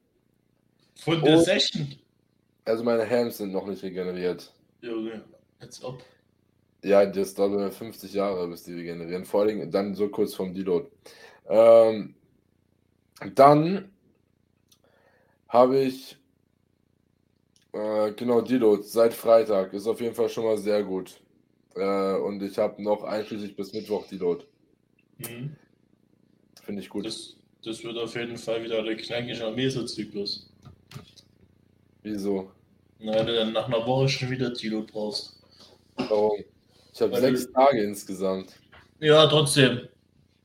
Von 1.00 1.20
der 1.24 1.38
Und, 1.38 1.46
Session? 1.46 1.96
Also 2.64 2.84
meine 2.84 3.10
Hams 3.10 3.40
sind 3.40 3.52
noch 3.52 3.66
nicht 3.66 3.82
regeneriert. 3.82 4.54
Junge, 4.82 5.24
als 5.60 5.84
ob. 5.84 6.04
Ja, 6.84 7.04
das 7.08 7.34
dauert 7.34 7.74
50 7.74 8.14
Jahre, 8.14 8.48
bis 8.48 8.66
die 8.66 8.74
regenerieren. 8.74 9.26
Vor 9.26 9.42
allem 9.42 9.72
dann 9.72 9.96
so 9.96 10.10
kurz 10.10 10.36
vorm 10.36 10.54
Deload. 10.54 10.92
Ähm, 11.48 12.14
dann 13.34 13.92
habe 15.48 15.80
ich 15.80 16.18
äh, 17.74 18.12
genau 18.12 18.42
Deload 18.42 18.84
seit 18.84 19.16
Freitag. 19.16 19.74
Ist 19.74 19.88
auf 19.88 20.00
jeden 20.02 20.14
Fall 20.14 20.30
schon 20.30 20.46
mal 20.46 20.60
sehr 20.60 20.84
gut. 20.84 21.20
Äh, 21.74 22.18
und 22.18 22.44
ich 22.44 22.60
habe 22.60 22.84
noch 22.84 23.04
einschließlich 23.04 23.56
bis 23.56 23.74
Mittwoch 23.74 24.06
Deload. 24.06 24.46
Mhm. 25.18 25.56
Finde 26.62 26.82
ich 26.84 26.90
gut. 26.90 27.08
Das, 27.08 27.38
das 27.66 27.84
wird 27.84 27.98
auf 27.98 28.16
jeden 28.16 28.38
Fall 28.38 28.64
wieder 28.64 28.84
der 28.84 28.96
knackige 28.96 29.52
Mesozyklus. 29.52 30.50
Wieso? 32.04 32.52
Na, 33.00 33.14
wenn 33.14 33.26
du 33.26 33.36
dann 33.36 33.54
nach 33.54 33.68
einer 33.68 33.86
Woche 33.86 34.08
schon 34.08 34.30
wieder 34.30 34.52
Deload 34.52 34.92
brauchst. 34.92 35.42
Warum? 35.96 36.44
Ich 36.94 37.02
habe 37.02 37.20
sechs. 37.20 37.52
Tage 37.52 37.84
insgesamt. 37.84 38.54
Ja, 39.00 39.26
trotzdem. 39.28 39.88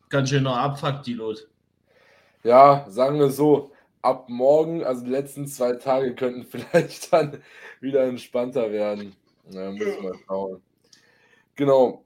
Ganz 0.09 0.31
schön 0.31 0.43
noch 0.43 0.57
Abfuck, 0.57 1.03
Deload. 1.03 1.41
Ja, 2.43 2.87
sagen 2.89 3.19
wir 3.19 3.31
so, 3.31 3.71
ab 4.03 4.29
morgen, 4.29 4.83
also 4.83 5.05
die 5.05 5.11
letzten 5.11 5.47
zwei 5.47 5.75
Tage 5.75 6.15
könnten 6.15 6.45
vielleicht 6.50 7.12
dann 7.12 7.43
wieder 7.81 8.05
entspannter 8.05 8.73
werden. 8.73 9.15
Na, 9.50 9.71
muss 9.71 10.00
mal 10.03 10.15
schauen. 10.27 10.62
Genau. 11.57 12.05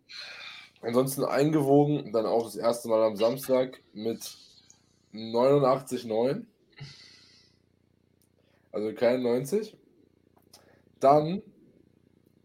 Ansonsten 0.82 1.24
eingewogen, 1.24 2.12
dann 2.12 2.26
auch 2.26 2.44
das 2.44 2.56
erste 2.56 2.88
Mal 2.88 3.02
am 3.02 3.16
Samstag 3.16 3.80
mit 3.92 4.36
89,9. 5.14 6.44
Also 8.72 8.92
kein 8.94 9.22
90. 9.22 9.76
Dann. 10.98 11.42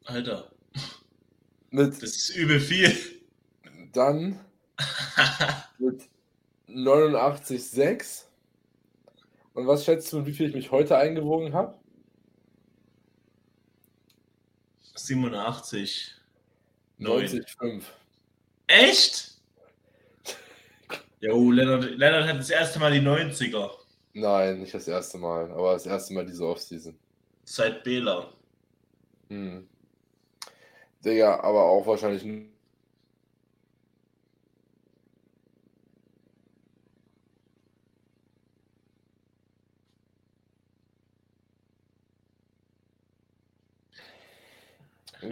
Alter. 0.06 0.52
Mit, 1.72 2.02
das 2.02 2.16
ist 2.16 2.30
übel 2.36 2.60
viel. 2.60 2.96
Dann 3.92 4.40
mit 5.80 6.04
89,6. 6.68 8.26
Und 9.54 9.68
was 9.68 9.84
schätzt 9.84 10.14
du, 10.14 10.26
wie 10.26 10.34
viel 10.34 10.50
ich 10.50 10.56
mich 10.56 10.72
heute 10.72 10.98
eingewogen 10.98 11.54
habe? 11.54 11.78
87. 14.96 16.16
90,5. 17.00 17.84
Echt? 18.68 19.39
Jo, 21.22 21.52
Lennart, 21.52 21.84
Lennart 21.98 22.28
hat 22.28 22.40
das 22.40 22.50
erste 22.50 22.80
Mal 22.80 22.92
die 22.92 23.06
90er. 23.06 23.70
Nein, 24.14 24.62
nicht 24.62 24.74
das 24.74 24.88
erste 24.88 25.18
Mal, 25.18 25.52
aber 25.52 25.74
das 25.74 25.86
erste 25.86 26.14
Mal 26.14 26.26
diese 26.26 26.48
Offseason. 26.48 26.98
Seit 27.44 27.84
Bela. 27.84 28.32
Hm. 29.30 29.68
Digga, 31.04 31.40
aber 31.42 31.64
auch 31.64 31.86
wahrscheinlich 31.86 32.24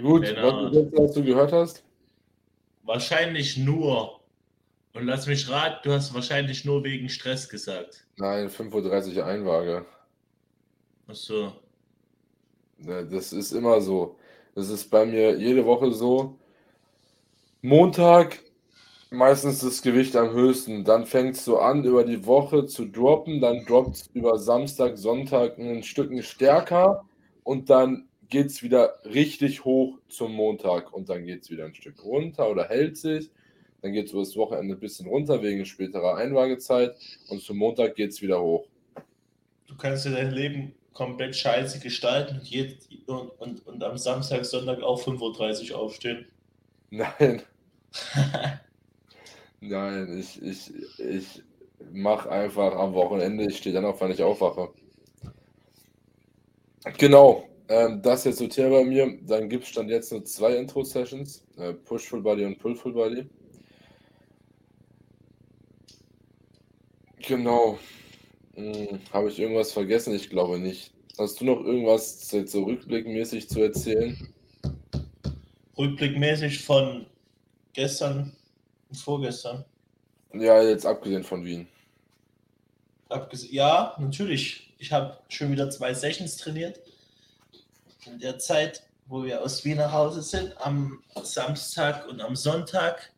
Gut, 0.01 0.23
was 0.23 0.71
du, 0.71 0.91
was 0.97 1.11
du 1.13 1.23
gehört 1.23 1.53
hast? 1.53 1.83
Wahrscheinlich 2.83 3.57
nur. 3.57 4.16
Und 4.97 5.05
lass 5.05 5.27
mich 5.27 5.47
raten, 5.47 5.77
du 5.83 5.91
hast 5.91 6.11
wahrscheinlich 6.15 6.65
nur 6.65 6.83
wegen 6.83 7.07
Stress 7.07 7.47
gesagt. 7.47 8.07
Nein, 8.17 8.49
5.30 8.49 9.15
Uhr 9.15 9.25
Einwaage. 9.27 9.85
Ach 11.07 11.13
so. 11.13 11.53
Das 12.79 13.31
ist 13.31 13.51
immer 13.51 13.79
so. 13.79 14.17
Das 14.55 14.69
ist 14.69 14.89
bei 14.89 15.05
mir 15.05 15.37
jede 15.37 15.63
Woche 15.65 15.91
so. 15.91 16.39
Montag 17.61 18.39
meistens 19.11 19.59
das 19.59 19.83
Gewicht 19.83 20.15
am 20.15 20.31
höchsten. 20.31 20.83
Dann 20.83 21.05
fängt 21.05 21.35
es 21.35 21.45
so 21.45 21.59
an, 21.59 21.83
über 21.83 22.03
die 22.03 22.25
Woche 22.25 22.65
zu 22.65 22.85
droppen. 22.85 23.39
Dann 23.39 23.65
droppt 23.65 23.95
es 23.95 24.09
über 24.15 24.39
Samstag, 24.39 24.97
Sonntag 24.97 25.59
ein 25.59 25.83
Stück 25.83 26.11
stärker. 26.23 27.05
Und 27.43 27.69
dann 27.69 28.07
geht 28.29 28.47
es 28.47 28.63
wieder 28.63 28.95
richtig 29.05 29.63
hoch 29.63 29.99
zum 30.09 30.33
Montag 30.33 30.91
und 30.91 31.07
dann 31.07 31.23
geht 31.23 31.43
es 31.43 31.51
wieder 31.51 31.65
ein 31.65 31.75
Stück 31.75 32.03
runter 32.03 32.49
oder 32.49 32.67
hält 32.67 32.97
sich. 32.97 33.29
Dann 33.81 33.93
geht 33.93 34.07
es 34.07 34.11
über 34.11 34.21
das 34.21 34.35
Wochenende 34.35 34.75
ein 34.75 34.79
bisschen 34.79 35.07
runter 35.07 35.41
wegen 35.41 35.65
späterer 35.65 36.17
Einwagezeit 36.17 36.95
und 37.29 37.41
zum 37.41 37.57
Montag 37.57 37.95
geht 37.95 38.11
es 38.11 38.21
wieder 38.21 38.41
hoch. 38.41 38.67
Du 39.67 39.75
kannst 39.75 40.05
dir 40.05 40.11
dein 40.11 40.31
Leben 40.31 40.73
komplett 40.93 41.35
scheiße 41.35 41.79
gestalten 41.79 42.41
und, 43.05 43.29
und, 43.39 43.67
und, 43.67 43.83
am 43.83 43.97
Samstag, 43.97 44.45
Sonntag 44.45 44.81
auch 44.81 44.99
5.30 44.99 45.71
Uhr 45.71 45.77
aufstehen. 45.77 46.25
Nein. 46.89 47.43
Nein, 49.59 50.17
ich, 50.19 50.41
ich, 50.41 50.71
ich 50.99 51.43
mache 51.91 52.31
einfach 52.31 52.75
am 52.75 52.93
Wochenende, 52.93 53.45
ich 53.45 53.57
stehe 53.57 53.75
dann 53.75 53.85
auf, 53.85 54.01
wann 54.01 54.11
ich 54.11 54.23
aufwache. 54.23 54.69
Genau, 56.97 57.47
ähm, 57.69 58.01
das 58.01 58.23
jetzt 58.23 58.37
so 58.39 58.47
Thema 58.47 58.79
bei 58.79 58.85
mir. 58.85 59.19
Dann 59.23 59.49
gibt 59.49 59.65
es 59.65 59.73
dann 59.73 59.89
jetzt 59.89 60.11
nur 60.11 60.23
zwei 60.23 60.55
Intro-Sessions: 60.55 61.45
äh, 61.57 61.73
Push 61.73 62.07
Full 62.07 62.21
Body 62.21 62.45
und 62.45 62.57
Pull 62.59 62.75
Full 62.75 62.93
Body. 62.93 63.27
Genau. 67.27 67.77
Hm, 68.55 69.01
Habe 69.11 69.29
ich 69.29 69.37
irgendwas 69.37 69.73
vergessen? 69.73 70.15
Ich 70.15 70.29
glaube 70.29 70.57
nicht. 70.59 70.91
Hast 71.17 71.41
du 71.41 71.45
noch 71.45 71.59
irgendwas 71.63 72.29
so, 72.29 72.45
so 72.45 72.63
rückblickmäßig 72.63 73.49
zu 73.49 73.61
erzählen? 73.61 74.33
Rückblickmäßig 75.77 76.63
von 76.63 77.05
gestern 77.73 78.33
und 78.89 78.95
vorgestern? 78.95 79.65
Ja, 80.33 80.61
jetzt 80.63 80.85
abgesehen 80.85 81.23
von 81.23 81.43
Wien. 81.43 81.67
Abges 83.09 83.51
ja, 83.51 83.95
natürlich. 83.99 84.73
Ich 84.77 84.91
habe 84.91 85.17
schon 85.27 85.51
wieder 85.51 85.69
zwei 85.69 85.93
Sessions 85.93 86.37
trainiert 86.37 86.79
in 88.05 88.19
der 88.19 88.39
Zeit, 88.39 88.83
wo 89.07 89.23
wir 89.23 89.41
aus 89.41 89.65
Wien 89.65 89.77
nach 89.77 89.91
Hause 89.91 90.21
sind, 90.21 90.53
am 90.59 91.03
Samstag 91.23 92.07
und 92.07 92.21
am 92.21 92.37
Sonntag. 92.37 93.11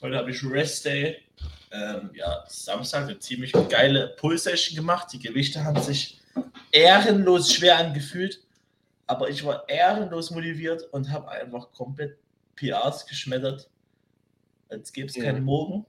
Heute 0.00 0.16
habe 0.16 0.30
ich 0.30 0.44
Rest 0.44 0.84
Day. 0.84 1.16
Ähm, 1.70 2.10
ja, 2.14 2.44
Samstag 2.48 3.04
eine 3.04 3.18
ziemlich 3.18 3.52
geile 3.68 4.08
Pull-Session 4.18 4.76
gemacht. 4.76 5.08
Die 5.12 5.18
Gewichte 5.18 5.64
haben 5.64 5.80
sich 5.80 6.20
ehrenlos 6.70 7.52
schwer 7.52 7.78
angefühlt, 7.78 8.42
aber 9.06 9.30
ich 9.30 9.44
war 9.44 9.68
ehrenlos 9.68 10.30
motiviert 10.30 10.82
und 10.92 11.10
habe 11.10 11.30
einfach 11.30 11.72
komplett 11.72 12.18
PRs 12.56 13.06
geschmettert, 13.06 13.68
als 14.68 14.92
gäbe 14.92 15.08
es 15.08 15.16
ja. 15.16 15.24
keinen 15.24 15.44
Morgen. 15.44 15.86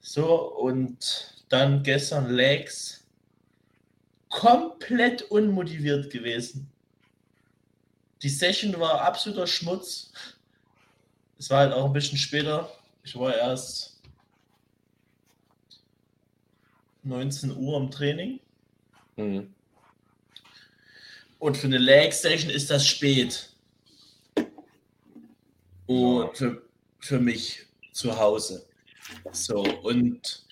So, 0.00 0.52
und 0.56 1.44
dann 1.48 1.82
gestern 1.82 2.30
Legs 2.30 3.06
komplett 4.28 5.22
unmotiviert 5.22 6.10
gewesen. 6.10 6.70
Die 8.22 8.28
Session 8.28 8.78
war 8.78 9.00
absoluter 9.02 9.46
Schmutz. 9.46 10.12
Es 11.38 11.50
war 11.50 11.60
halt 11.60 11.72
auch 11.72 11.84
ein 11.86 11.92
bisschen 11.92 12.18
später. 12.18 12.70
Ich 13.02 13.16
war 13.16 13.34
erst 13.34 13.95
19 17.06 17.56
Uhr 17.56 17.76
im 17.78 17.90
Training. 17.90 18.40
Mhm. 19.16 19.54
Und 21.38 21.56
für 21.56 21.66
eine 21.66 21.78
Leg 21.78 22.12
Session 22.12 22.50
ist 22.50 22.70
das 22.70 22.86
spät. 22.86 23.50
Und 25.86 26.36
für, 26.36 26.62
für 26.98 27.20
mich 27.20 27.66
zu 27.92 28.18
Hause. 28.18 28.66
So, 29.32 29.62
und 29.82 30.44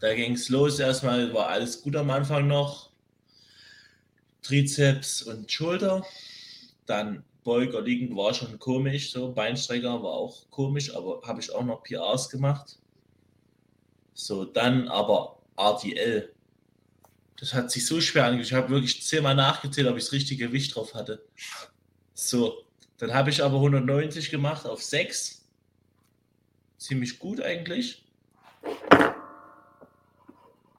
da 0.00 0.14
ging 0.14 0.32
es 0.32 0.48
los. 0.48 0.78
Erstmal 0.78 1.32
war 1.34 1.48
alles 1.48 1.82
gut 1.82 1.96
am 1.96 2.10
Anfang 2.10 2.46
noch. 2.46 2.90
Trizeps 4.42 5.22
und 5.22 5.50
Schulter. 5.52 6.04
Dann 6.86 7.22
Beuger 7.44 7.80
liegend 7.80 8.16
war 8.16 8.34
schon 8.34 8.58
komisch, 8.58 9.12
so 9.12 9.32
Beinstrecker 9.32 10.02
war 10.02 10.12
auch 10.12 10.50
komisch, 10.50 10.94
aber 10.94 11.22
habe 11.26 11.40
ich 11.40 11.52
auch 11.54 11.64
noch 11.64 11.82
PRs 11.82 12.28
gemacht. 12.28 12.78
So, 14.12 14.44
dann 14.44 14.88
aber 14.88 15.39
RDL. 15.60 16.32
Das 17.36 17.54
hat 17.54 17.70
sich 17.70 17.86
so 17.86 18.00
schwer 18.00 18.24
angefühlt. 18.26 18.48
Ich 18.48 18.52
habe 18.54 18.70
wirklich 18.70 19.02
zehnmal 19.02 19.34
nachgezählt, 19.34 19.88
ob 19.88 19.96
ich 19.96 20.04
das 20.04 20.12
richtige 20.12 20.46
Gewicht 20.46 20.74
drauf 20.74 20.94
hatte. 20.94 21.24
So, 22.14 22.64
dann 22.98 23.14
habe 23.14 23.30
ich 23.30 23.42
aber 23.42 23.56
190 23.56 24.30
gemacht 24.30 24.66
auf 24.66 24.82
6. 24.82 25.46
Ziemlich 26.76 27.18
gut 27.18 27.40
eigentlich. 27.40 28.04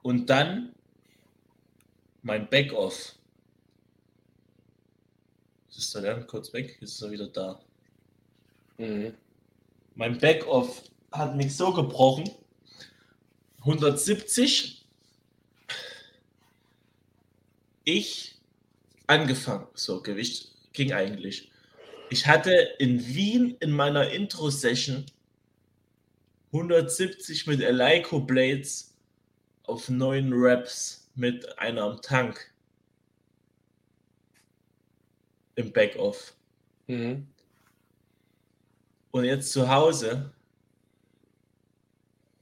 Und 0.04 0.30
dann 0.30 0.74
mein 2.22 2.48
Backoff. 2.50 3.16
Ist 5.76 5.96
er 5.96 6.02
dann 6.02 6.28
kurz 6.28 6.54
weg? 6.54 6.78
Jetzt 6.80 6.94
ist 6.94 7.02
er 7.02 7.12
wieder 7.12 7.28
da. 7.28 7.60
Mhm. 8.78 9.16
Mein 9.96 10.18
Backoff 10.20 10.84
hat 11.12 11.36
mich 11.36 11.56
so 11.56 11.74
gebrochen. 11.74 12.30
170. 13.62 14.86
Ich 17.84 18.36
angefangen. 19.08 19.68
So, 19.74 20.01
Gewicht 20.01 20.51
ging 20.74 20.94
eigentlich. 20.94 21.51
Ich 22.10 22.27
hatte 22.27 22.51
in 22.80 23.06
Wien 23.08 23.56
in 23.60 23.72
meiner 23.72 24.10
Intro-Session 24.10 25.06
170 26.53 27.48
mit 27.48 27.62
Eleiko 27.62 28.20
Blades 28.20 28.94
auf 29.63 29.89
9 29.89 30.34
Reps 30.34 31.10
mit 31.15 31.58
einer 31.60 31.84
am 31.84 32.01
Tank. 32.01 32.51
Im 35.56 35.72
Backoff. 35.72 36.34
Mhm. 36.88 37.27
Und 39.12 39.25
jetzt 39.25 39.51
zu 39.51 39.70
Hause 39.70 40.32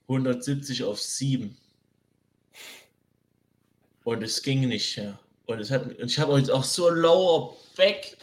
170 0.09 0.83
auf 0.83 0.99
7. 0.99 1.55
Und 4.03 4.23
es 4.23 4.41
ging 4.41 4.67
nicht 4.67 4.97
mehr. 4.97 5.19
Und, 5.45 5.59
es 5.59 5.69
hat, 5.71 5.85
und 5.85 6.05
ich 6.05 6.19
habe 6.19 6.37
jetzt 6.37 6.51
auch 6.51 6.63
so 6.63 6.89
lower 6.89 7.55
Back 7.77 8.17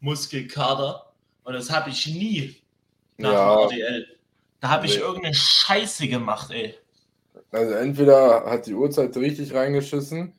Muskelkater. 0.00 1.12
Und 1.44 1.54
das 1.54 1.70
habe 1.70 1.90
ich 1.90 2.06
nie 2.06 2.56
nach 3.18 3.32
Ja. 3.32 3.56
dem 3.66 3.70
RDL. 3.80 4.06
Da 4.60 4.68
habe 4.70 4.86
ich 4.86 4.94
Nee. 4.94 5.00
irgendeine 5.02 5.34
Scheiße 5.34 6.08
gemacht, 6.08 6.50
ey. 6.50 6.74
Also 7.50 7.74
entweder 7.74 8.44
hat 8.46 8.66
die 8.66 8.74
Uhrzeit 8.74 9.16
richtig 9.16 9.52
reingeschissen, 9.52 10.32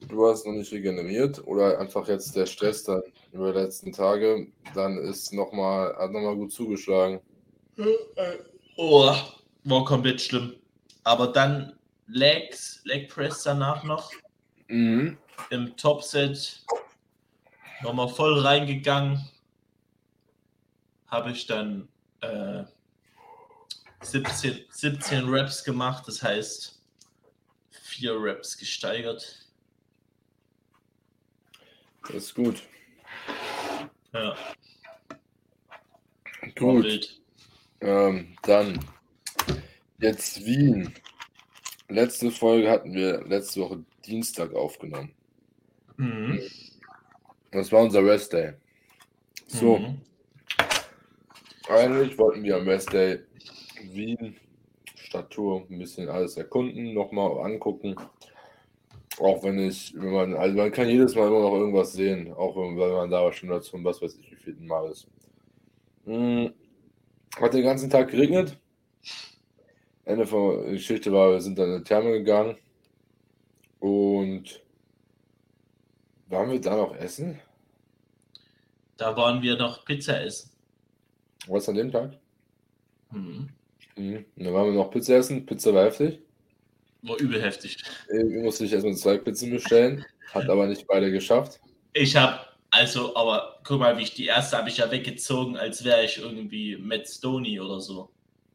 du 0.00 0.26
hast 0.28 0.46
noch 0.46 0.52
nicht 0.52 0.72
regeneriert, 0.72 1.46
oder 1.46 1.78
einfach 1.78 2.08
jetzt 2.08 2.34
der 2.34 2.46
Stress 2.46 2.84
dann 2.84 3.02
über 3.32 3.52
die 3.52 3.58
letzten 3.58 3.92
Tage, 3.92 4.48
dann 4.74 4.98
ist 4.98 5.32
noch 5.32 5.52
mal, 5.52 5.94
hat 5.96 6.10
nochmal 6.10 6.36
gut 6.36 6.52
zugeschlagen. 6.52 7.20
Oh, 8.76 9.14
war 9.64 9.84
komplett 9.84 10.20
schlimm. 10.20 10.56
Aber 11.04 11.28
dann 11.28 11.78
Legs, 12.06 12.80
Leg 12.84 13.08
Press 13.08 13.42
danach 13.42 13.82
noch 13.84 14.10
Mhm. 14.68 15.18
im 15.50 15.76
Topset 15.76 16.64
nochmal 17.82 18.08
voll 18.08 18.38
reingegangen. 18.40 19.28
Habe 21.08 21.30
ich 21.32 21.46
dann 21.46 21.88
äh, 22.20 22.64
17, 24.02 24.64
17 24.70 25.28
Reps 25.28 25.62
gemacht, 25.64 26.04
das 26.08 26.22
heißt 26.22 26.80
4 27.70 28.14
Reps 28.22 28.56
gesteigert. 28.56 29.46
Das 32.08 32.16
ist 32.16 32.34
gut. 32.34 32.62
Ja, 34.12 34.36
Gut. 36.56 37.20
Ähm, 37.80 38.36
dann 38.42 38.84
jetzt 40.02 40.44
Wien. 40.44 40.92
Letzte 41.88 42.30
Folge 42.30 42.70
hatten 42.70 42.92
wir 42.94 43.22
letzte 43.26 43.60
Woche 43.60 43.84
Dienstag 44.06 44.54
aufgenommen. 44.54 45.12
Mhm. 45.96 46.40
Das 47.50 47.70
war 47.70 47.82
unser 47.82 48.04
Rest 48.04 48.32
Day. 48.32 48.54
So, 49.46 49.78
Mhm. 49.78 50.00
eigentlich 51.68 52.18
wollten 52.18 52.42
wir 52.42 52.56
am 52.56 52.68
Rest 52.68 52.92
Day 52.92 53.20
Wien, 53.92 54.36
Stadttour, 54.96 55.66
ein 55.68 55.78
bisschen 55.78 56.08
alles 56.08 56.36
erkunden, 56.36 56.94
nochmal 56.94 57.38
angucken. 57.44 57.94
Auch 59.18 59.44
wenn 59.44 59.58
ich, 59.58 59.92
wenn 59.94 60.10
man, 60.10 60.34
also 60.34 60.56
man 60.56 60.72
kann 60.72 60.88
jedes 60.88 61.14
Mal 61.14 61.28
immer 61.28 61.40
noch 61.40 61.52
irgendwas 61.54 61.92
sehen, 61.92 62.32
auch 62.32 62.56
wenn, 62.56 62.78
wenn 62.78 62.92
man 62.92 63.10
da 63.10 63.30
schon 63.32 63.50
dazu, 63.50 63.76
was 63.84 64.00
weiß 64.00 64.16
ich, 64.16 64.30
wie 64.30 64.36
viel 64.36 64.54
Mal 64.60 64.90
ist. 64.90 65.06
Hm, 66.06 66.52
Hat 67.38 67.54
den 67.54 67.62
ganzen 67.64 67.90
Tag 67.90 68.10
geregnet. 68.10 68.58
Ende 70.04 70.26
von 70.26 70.62
der 70.64 70.72
Geschichte 70.72 71.12
war, 71.12 71.32
wir 71.32 71.40
sind 71.40 71.58
dann 71.58 71.72
in 71.72 71.78
die 71.78 71.84
Therme 71.84 72.12
gegangen. 72.12 72.56
Und 73.78 74.62
waren 76.28 76.50
wir 76.50 76.60
da 76.60 76.76
noch 76.76 76.94
essen? 76.96 77.40
Da 78.96 79.16
waren 79.16 79.42
wir 79.42 79.56
noch 79.56 79.84
Pizza 79.84 80.20
essen. 80.22 80.50
Was 81.46 81.68
an 81.68 81.74
dem 81.74 81.90
Tag? 81.90 82.18
Mhm. 83.10 83.48
Mhm. 83.96 84.24
Dann 84.36 84.54
waren 84.54 84.66
wir 84.66 84.74
noch 84.74 84.90
Pizza 84.90 85.16
essen. 85.16 85.44
Pizza 85.44 85.74
war 85.74 85.84
heftig. 85.84 86.20
War 87.02 87.18
übel 87.18 87.42
heftig. 87.42 87.76
Irgendwie 88.08 88.42
musste 88.42 88.64
ich 88.64 88.72
erstmal 88.72 88.94
zwei 88.94 89.18
Pizzen 89.18 89.50
bestellen, 89.50 90.04
hat 90.32 90.48
aber 90.48 90.66
nicht 90.66 90.86
beide 90.86 91.10
geschafft. 91.10 91.60
Ich 91.92 92.14
habe, 92.16 92.38
also, 92.70 93.14
aber 93.16 93.60
guck 93.64 93.80
mal, 93.80 93.98
wie 93.98 94.02
ich 94.02 94.14
die 94.14 94.26
erste 94.26 94.56
habe 94.56 94.68
ich 94.68 94.76
ja 94.76 94.90
weggezogen, 94.90 95.56
als 95.56 95.84
wäre 95.84 96.04
ich 96.04 96.18
irgendwie 96.18 96.76
Matt 96.76 97.08
Stoney 97.08 97.58
oder 97.58 97.80
so. 97.80 98.08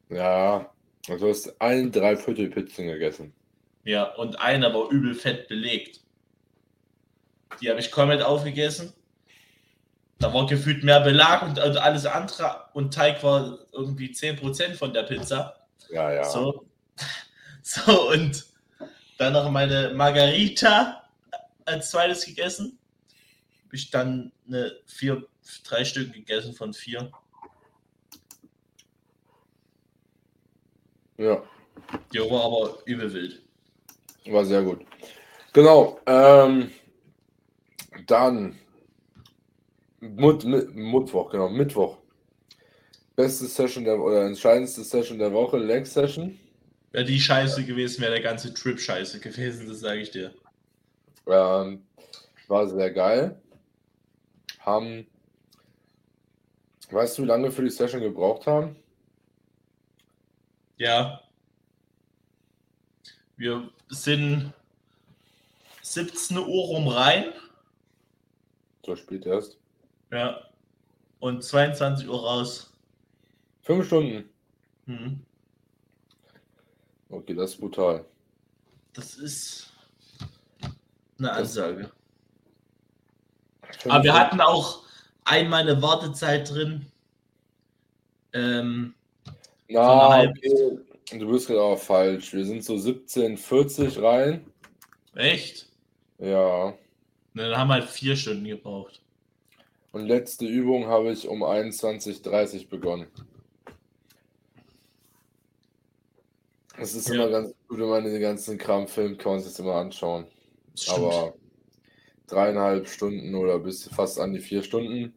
Ja, 0.10 0.72
also 1.10 1.26
du 1.26 1.32
hast 1.32 1.62
ein 1.62 1.92
Dreiviertel 1.92 2.50
Pizzen 2.50 2.88
gegessen. 2.88 3.34
Ja, 3.84 4.04
und 4.16 4.40
eine 4.40 4.74
war 4.74 4.90
übel 4.92 5.16
fett 5.16 5.48
belegt. 5.48 6.02
Die 7.62 7.70
habe 7.70 7.80
ich 7.80 7.92
komplett 7.92 8.22
aufgegessen. 8.22 8.94
Da 10.20 10.34
war 10.34 10.48
gefühlt 10.48 10.84
mehr 10.84 11.00
Belag 11.00 11.44
und, 11.44 11.60
und 11.60 11.78
alles 11.78 12.06
andere 12.06 12.66
und 12.74 12.94
Teig 12.94 13.24
war 13.24 13.60
irgendwie 13.72 14.10
10% 14.10 14.74
von 14.74 14.94
der 14.94 15.04
Pizza. 15.04 15.68
Ja, 15.90 16.12
ja. 16.12 16.24
So. 16.24 16.66
so, 17.62 18.10
und 18.10 18.46
dann 19.18 19.34
noch 19.34 19.50
meine 19.52 19.94
Margarita 19.94 21.04
als 21.66 21.92
zweites 21.92 22.26
gegessen. 22.26 22.78
Habe 23.66 23.76
ich 23.76 23.90
dann 23.92 24.32
eine 24.48 24.76
vier, 24.86 25.28
drei 25.64 25.86
Stück 25.86 26.14
gegessen 26.14 26.54
von 26.54 26.74
vier. 26.74 27.12
Ja, 31.18 31.44
Die 32.14 32.20
war 32.20 32.44
aber 32.46 32.78
übel 32.86 33.12
wild. 33.14 33.42
war 34.28 34.46
sehr 34.46 34.62
gut. 34.62 34.86
Genau. 35.54 36.00
Ähm, 36.06 36.72
dann 38.06 38.58
Mut, 40.00 40.44
mit, 40.46 40.76
Mittwoch, 40.76 41.32
genau, 41.32 41.50
Mittwoch. 41.50 41.98
Beste 43.16 43.46
Session 43.46 43.84
der 43.84 44.00
oder 44.00 44.26
entscheidendste 44.28 44.84
Session 44.84 45.18
der 45.18 45.34
Woche, 45.34 45.58
Leg 45.58 45.88
Session. 45.88 46.38
Wäre 46.92 47.06
die 47.06 47.20
scheiße 47.20 47.66
gewesen, 47.66 48.02
wäre 48.02 48.12
der 48.12 48.22
ganze 48.22 48.54
Trip 48.54 48.80
scheiße 48.80 49.20
gewesen, 49.20 49.68
das 49.68 49.80
sage 49.80 50.02
ich 50.02 50.12
dir. 50.12 50.34
Ähm, 51.26 51.84
war 52.48 52.68
sehr 52.70 52.92
geil. 52.92 53.42
Haben, 54.60 55.08
weißt 56.92 57.18
du, 57.18 57.24
wie 57.24 57.28
lange 57.28 57.46
wir 57.46 57.52
für 57.52 57.64
die 57.64 57.70
Session 57.70 58.02
gebraucht 58.02 58.46
haben? 58.46 58.76
Ja. 60.78 61.22
Wir 63.36 63.70
sind 63.90 64.54
17 65.82 66.38
Uhr 66.38 66.46
rum 66.46 66.88
rein. 66.88 67.34
So 68.86 68.96
spät 68.96 69.26
erst. 69.26 69.58
Ja. 70.12 70.42
Und 71.20 71.44
22 71.44 72.08
Uhr 72.08 72.20
raus. 72.20 72.74
Fünf 73.64 73.88
Stunden. 73.88 74.30
Hm. 74.86 75.26
Okay, 77.10 77.34
das 77.34 77.52
ist 77.52 77.60
brutal. 77.60 78.06
Das 78.94 79.16
ist 79.16 79.74
eine 81.18 81.32
Ansage. 81.32 81.92
Aber 83.86 84.04
wir 84.04 84.14
hatten 84.14 84.42
auch 84.42 84.84
einmal 85.26 85.62
eine 85.62 85.82
Wartezeit 85.82 86.50
drin. 86.50 86.92
Ähm, 88.34 88.94
Na, 89.70 90.24
okay. 90.30 90.78
Du 91.18 91.30
bist 91.32 91.48
gerade 91.48 91.62
auch 91.62 91.80
falsch. 91.80 92.34
Wir 92.34 92.46
sind 92.46 92.64
so 92.64 92.76
17,40 92.76 94.02
rein. 94.02 94.46
echt? 95.16 95.70
Ja. 96.20 96.74
Ne, 97.34 97.50
Dann 97.50 97.58
haben 97.58 97.68
wir 97.70 97.76
halt 97.76 97.86
vier 97.90 98.16
Stunden 98.16 98.46
gebraucht. 98.46 99.02
Und 99.92 100.06
letzte 100.08 100.46
Übung 100.46 100.88
habe 100.88 101.12
ich 101.12 101.28
um 101.28 101.44
21.30 101.44 102.68
begonnen. 102.70 103.08
Es 106.78 106.94
ist 106.94 107.08
Ja. 107.10 107.16
immer 107.16 107.30
ganz 107.30 107.54
gut, 107.68 107.80
wenn 107.80 107.90
man 107.90 108.04
den 108.04 108.22
ganzen 108.22 108.58
Kram 108.58 108.88
filmt, 108.88 109.20
kann 109.20 109.34
man 109.34 109.42
sich 109.42 109.52
das 109.52 109.60
immer 109.60 109.76
anschauen. 109.76 110.28
Stimmt. 110.78 110.98
Aber 111.00 111.34
dreieinhalb 112.28 112.88
Stunden 112.88 113.34
oder 113.34 113.58
bis 113.60 113.88
fast 113.88 114.20
an 114.20 114.34
die 114.34 114.40
vier 114.40 114.62
Stunden. 114.62 115.14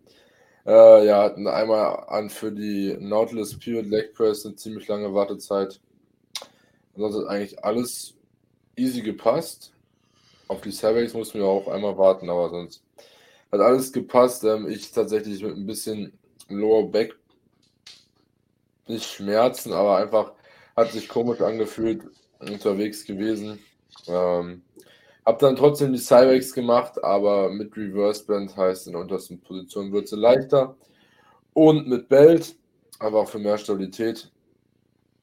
Äh, 0.71 1.05
ja, 1.05 1.25
hatten 1.25 1.49
einmal 1.49 2.05
an 2.07 2.31
für 2.31 2.53
die 2.53 2.97
Nautilus 3.01 3.59
Period 3.59 3.87
Leg 3.87 4.15
Press 4.15 4.47
eine 4.47 4.55
ziemlich 4.55 4.87
lange 4.87 5.13
Wartezeit. 5.13 5.81
Ansonsten 6.95 7.23
hat 7.23 7.29
eigentlich 7.29 7.65
alles 7.65 8.15
easy 8.77 9.03
gepasst. 9.03 9.73
Auf 10.47 10.61
die 10.61 10.71
Cervix 10.71 11.13
mussten 11.13 11.41
wir 11.41 11.47
auch 11.47 11.67
einmal 11.67 11.99
warten, 11.99 12.31
aber 12.31 12.51
sonst 12.51 12.85
hat 13.51 13.59
alles 13.59 13.93
gepasst. 13.93 14.45
Ähm, 14.45 14.69
ich 14.69 14.93
tatsächlich 14.93 15.43
mit 15.43 15.57
ein 15.57 15.67
bisschen 15.67 16.17
Lower 16.49 16.89
Back, 16.89 17.17
nicht 18.87 19.07
Schmerzen, 19.11 19.73
aber 19.73 19.97
einfach 19.97 20.35
hat 20.77 20.93
sich 20.93 21.09
komisch 21.09 21.41
angefühlt. 21.41 22.05
unterwegs 22.39 23.05
gewesen. 23.05 23.59
Ähm, 24.07 24.63
hab 25.31 25.38
dann 25.38 25.55
trotzdem 25.55 25.93
die 25.93 26.01
Cyrex 26.01 26.53
gemacht, 26.53 27.05
aber 27.05 27.51
mit 27.51 27.77
Reverse 27.77 28.25
Band 28.27 28.57
heißt 28.57 28.88
in 28.88 28.97
untersten 28.97 29.40
Position 29.40 29.93
wird 29.93 30.09
sie 30.09 30.16
leichter. 30.16 30.77
Und 31.53 31.87
mit 31.87 32.09
Belt, 32.09 32.57
aber 32.99 33.21
auch 33.21 33.29
für 33.29 33.38
mehr 33.38 33.57
Stabilität. 33.57 34.29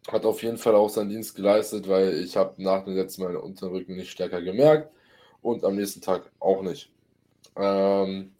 Hat 0.07 0.23
auf 0.23 0.41
jeden 0.43 0.57
Fall 0.57 0.75
auch 0.75 0.87
seinen 0.87 1.09
Dienst 1.09 1.35
geleistet, 1.35 1.89
weil 1.89 2.21
ich 2.21 2.37
habe 2.37 2.53
nach 2.63 2.85
dem 2.85 2.95
letzten 2.95 3.23
Mal 3.23 3.33
den 3.33 3.41
Unterrücken 3.41 3.97
nicht 3.97 4.09
stärker 4.09 4.41
gemerkt 4.41 4.89
und 5.41 5.65
am 5.65 5.75
nächsten 5.75 5.99
Tag 5.99 6.31
auch 6.39 6.61
nicht. 6.61 6.89
Ähm, 7.57 8.31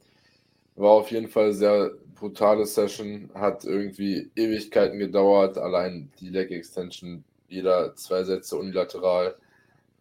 war 0.78 0.92
auf 0.92 1.12
jeden 1.12 1.28
Fall 1.28 1.52
sehr 1.52 1.92
brutale 2.16 2.66
Session, 2.66 3.30
hat 3.34 3.66
irgendwie 3.66 4.32
Ewigkeiten 4.38 5.00
gedauert. 5.00 5.58
Allein 5.58 6.14
die 6.22 6.30
Leg 6.30 6.50
Extension, 6.50 7.26
jeder 7.50 7.94
zwei 7.96 8.24
Sätze 8.24 8.56
unilateral, 8.56 9.36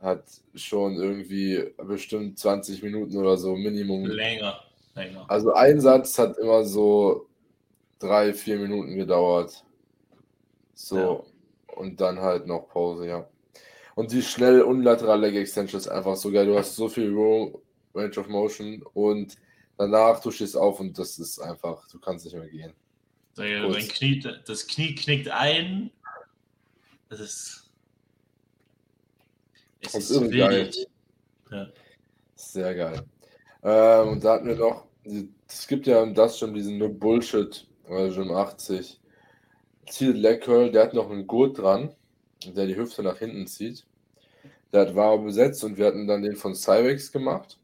hat 0.00 0.24
schon 0.54 0.94
irgendwie 0.94 1.72
bestimmt 1.78 2.38
20 2.38 2.82
Minuten 2.82 3.16
oder 3.16 3.36
so 3.36 3.56
Minimum. 3.56 4.06
Länger, 4.06 4.60
länger. 4.94 5.24
Also 5.28 5.52
ein 5.54 5.80
Satz 5.80 6.18
hat 6.18 6.36
immer 6.38 6.64
so 6.64 7.28
drei, 7.98 8.34
vier 8.34 8.58
Minuten 8.58 8.96
gedauert. 8.96 9.64
So. 10.74 10.98
Ja. 10.98 11.74
Und 11.74 12.00
dann 12.00 12.20
halt 12.20 12.46
noch 12.46 12.68
Pause, 12.68 13.06
ja. 13.08 13.28
Und 13.94 14.12
die 14.12 14.22
schnell 14.22 14.62
unilaterale 14.62 15.28
Leg 15.28 15.40
Extension 15.40 15.80
ist 15.80 15.88
einfach 15.88 16.16
so 16.16 16.30
geil. 16.30 16.46
Du 16.46 16.56
hast 16.56 16.76
so 16.76 16.88
viel 16.88 17.14
Range 17.94 18.18
of 18.18 18.28
Motion 18.28 18.82
und 18.92 19.36
danach 19.78 20.20
du 20.20 20.30
stehst 20.30 20.56
auf 20.56 20.80
und 20.80 20.98
das 20.98 21.18
ist 21.18 21.38
einfach, 21.40 21.88
du 21.88 21.98
kannst 21.98 22.24
nicht 22.24 22.36
mehr 22.36 22.48
gehen. 22.48 22.74
Dein 23.34 23.88
Knie, 23.88 24.22
das 24.46 24.66
Knie 24.66 24.94
knickt 24.94 25.28
ein. 25.28 25.90
Das 27.08 27.20
ist. 27.20 27.65
Es 29.92 30.10
ist, 30.10 30.30
geil. 30.30 30.70
Ja. 31.50 31.68
Sehr 32.34 32.74
geil. 32.74 33.02
Ähm, 33.62 34.08
und 34.08 34.24
da 34.24 34.34
hatten 34.34 34.46
wir 34.46 34.56
noch, 34.56 34.86
es 35.48 35.66
gibt 35.66 35.86
ja 35.86 36.02
im 36.02 36.14
das 36.14 36.38
schon 36.38 36.54
diesen 36.54 36.78
No 36.78 36.88
Bullshit, 36.88 37.66
also 37.88 38.22
im 38.22 38.32
80. 38.32 39.00
Ziel 39.88 40.12
Leg 40.12 40.42
Curl, 40.42 40.70
der 40.70 40.84
hat 40.84 40.94
noch 40.94 41.10
einen 41.10 41.26
Gurt 41.26 41.58
dran, 41.58 41.94
der 42.44 42.66
die 42.66 42.76
Hüfte 42.76 43.02
nach 43.02 43.18
hinten 43.18 43.46
zieht. 43.46 43.86
Der 44.72 44.94
war 44.94 45.18
besetzt 45.18 45.62
und 45.64 45.78
wir 45.78 45.86
hatten 45.86 46.06
dann 46.06 46.22
den 46.22 46.36
von 46.36 46.54
Cyrex 46.54 47.12
gemacht 47.12 47.58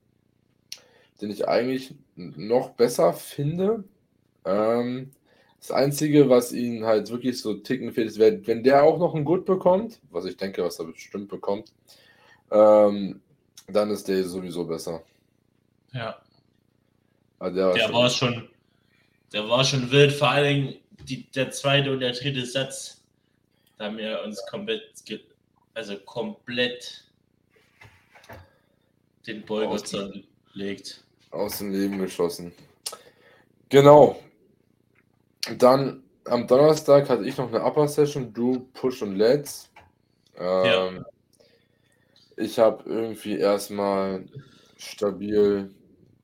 den 1.23 1.31
ich 1.31 1.49
eigentlich 1.49 1.95
noch 2.17 2.71
besser 2.71 3.13
finde. 3.15 3.85
Ähm, 4.45 5.13
das 5.61 5.71
Einzige, 5.71 6.29
was 6.29 6.53
ihn 6.53 6.85
halt 6.85 7.11
wirklich 7.11 7.41
so 7.41 7.55
ticken 7.55 7.93
fehlt, 7.93 8.09
ist, 8.09 8.19
wenn 8.19 8.65
der 8.65 8.83
auch 8.83 8.99
noch 8.99 9.15
einen 9.15 9.25
Good 9.25 9.47
bekommt, 9.47 10.01
was 10.11 10.25
ich 10.25 10.37
denke, 10.37 10.65
was 10.65 10.81
er 10.81 10.87
bestimmt 10.87 11.29
bekommt, 11.29 11.73
ähm, 12.53 13.21
dann 13.69 13.91
ist 13.91 14.07
der 14.09 14.25
sowieso 14.25 14.65
besser. 14.65 15.03
Ja. 15.93 16.21
Also 17.39 17.57
der, 17.57 17.67
war, 17.67 17.75
der 17.75 17.83
schon, 17.83 17.95
war, 17.95 18.11
schon, 18.11 18.49
der 19.33 19.49
war 19.49 19.65
schon 19.65 19.91
wild, 19.91 20.13
vor 20.13 20.31
allen 20.31 20.45
Dingen 20.45 20.77
die, 21.09 21.31
der 21.33 21.51
zweite 21.51 21.93
und 21.93 22.01
der 22.01 22.13
dritte 22.13 22.47
Satz. 22.47 23.03
Da 23.79 23.87
haben 23.87 23.99
wir 23.99 24.23
uns 24.23 24.45
komplett, 24.47 24.93
also 25.75 25.97
komplett 25.99 27.05
den 29.27 29.45
Beuger 29.45 29.77
zerlegt 29.77 31.03
aus 31.33 31.59
dem 31.59 31.73
Leben 31.73 31.99
geschossen. 31.99 32.53
Genau. 33.69 34.23
Dann 35.59 36.05
am 36.25 36.47
Donnerstag 36.47 37.09
hatte 37.09 37.25
ich 37.25 37.37
noch 37.37 37.49
eine 37.49 37.65
Upper 37.65 37.89
Session, 37.89 38.33
du 38.33 38.69
Push 38.75 39.03
und 39.03 39.17
Let's. 39.17 39.71
Ähm, 40.39 40.65
ja. 40.65 41.05
Ich 42.37 42.59
habe 42.59 42.83
irgendwie 42.87 43.39
erstmal 43.39 44.25
stabil 44.77 45.71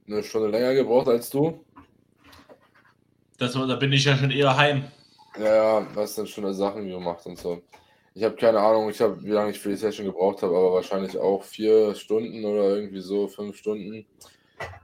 eine 0.07 0.23
Stunde 0.23 0.49
länger 0.49 0.75
gebraucht 0.75 1.09
als 1.09 1.31
du. 1.31 1.65
Das, 3.39 3.53
da 3.53 3.77
bin 3.77 3.93
ich 3.93 4.05
ja 4.05 4.17
schon 4.17 4.31
eher 4.31 4.57
heim. 4.57 4.85
Ja, 5.39 5.81
ja, 5.81 5.87
hast 5.95 6.19
dann 6.19 6.27
schon 6.27 6.53
Sachen 6.55 6.89
gemacht 6.89 7.25
und 7.27 7.39
so. 7.39 7.63
Ich 8.15 8.25
habe 8.25 8.35
keine 8.35 8.59
Ahnung, 8.59 8.91
ich 8.91 9.01
habe, 9.01 9.23
wie 9.23 9.31
lange 9.31 9.53
ich 9.53 9.61
für 9.61 9.69
die 9.69 9.77
Session 9.77 10.07
gebraucht 10.07 10.43
habe, 10.43 10.57
aber 10.57 10.75
wahrscheinlich 10.75 11.17
auch 11.17 11.45
vier 11.45 11.95
Stunden 11.95 12.45
oder 12.45 12.75
irgendwie 12.75 13.01
so, 13.01 13.29
fünf 13.29 13.57
Stunden. 13.57 14.07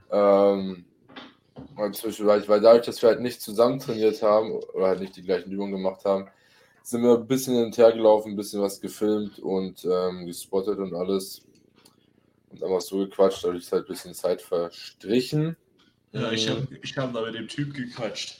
Ähm, 0.09 0.85
weil, 1.75 2.47
weil 2.47 2.61
dadurch, 2.61 2.85
dass 2.85 3.01
wir 3.01 3.09
halt 3.09 3.19
nicht 3.19 3.41
zusammen 3.41 3.79
trainiert 3.79 4.21
haben 4.21 4.53
oder 4.73 4.87
halt 4.87 5.01
nicht 5.01 5.17
die 5.17 5.23
gleichen 5.23 5.51
Übungen 5.51 5.73
gemacht 5.73 6.05
haben, 6.05 6.29
sind 6.85 7.01
wir 7.01 7.15
ein 7.15 7.25
bisschen 7.25 7.55
hin 7.55 7.65
und 7.65 7.77
her 7.79 7.91
gelaufen, 7.91 8.33
ein 8.33 8.35
bisschen 8.35 8.61
was 8.61 8.79
gefilmt 8.79 9.39
und 9.39 9.83
ähm, 9.85 10.27
gespottet 10.27 10.77
und 10.77 10.93
alles. 10.93 11.41
Und 12.51 12.63
einfach 12.63 12.79
so 12.79 12.99
gequatscht, 12.99 13.43
dadurch 13.43 13.63
ist 13.63 13.71
halt 13.71 13.85
ein 13.85 13.87
bisschen 13.87 14.13
Zeit 14.13 14.39
verstrichen. 14.39 15.57
Ja, 16.11 16.31
ich 16.31 16.47
habe 16.47 16.67
ich 16.83 16.95
hab 16.95 17.11
da 17.11 17.21
mit 17.25 17.33
dem 17.33 17.47
Typ 17.47 17.73
gequatscht. 17.73 18.39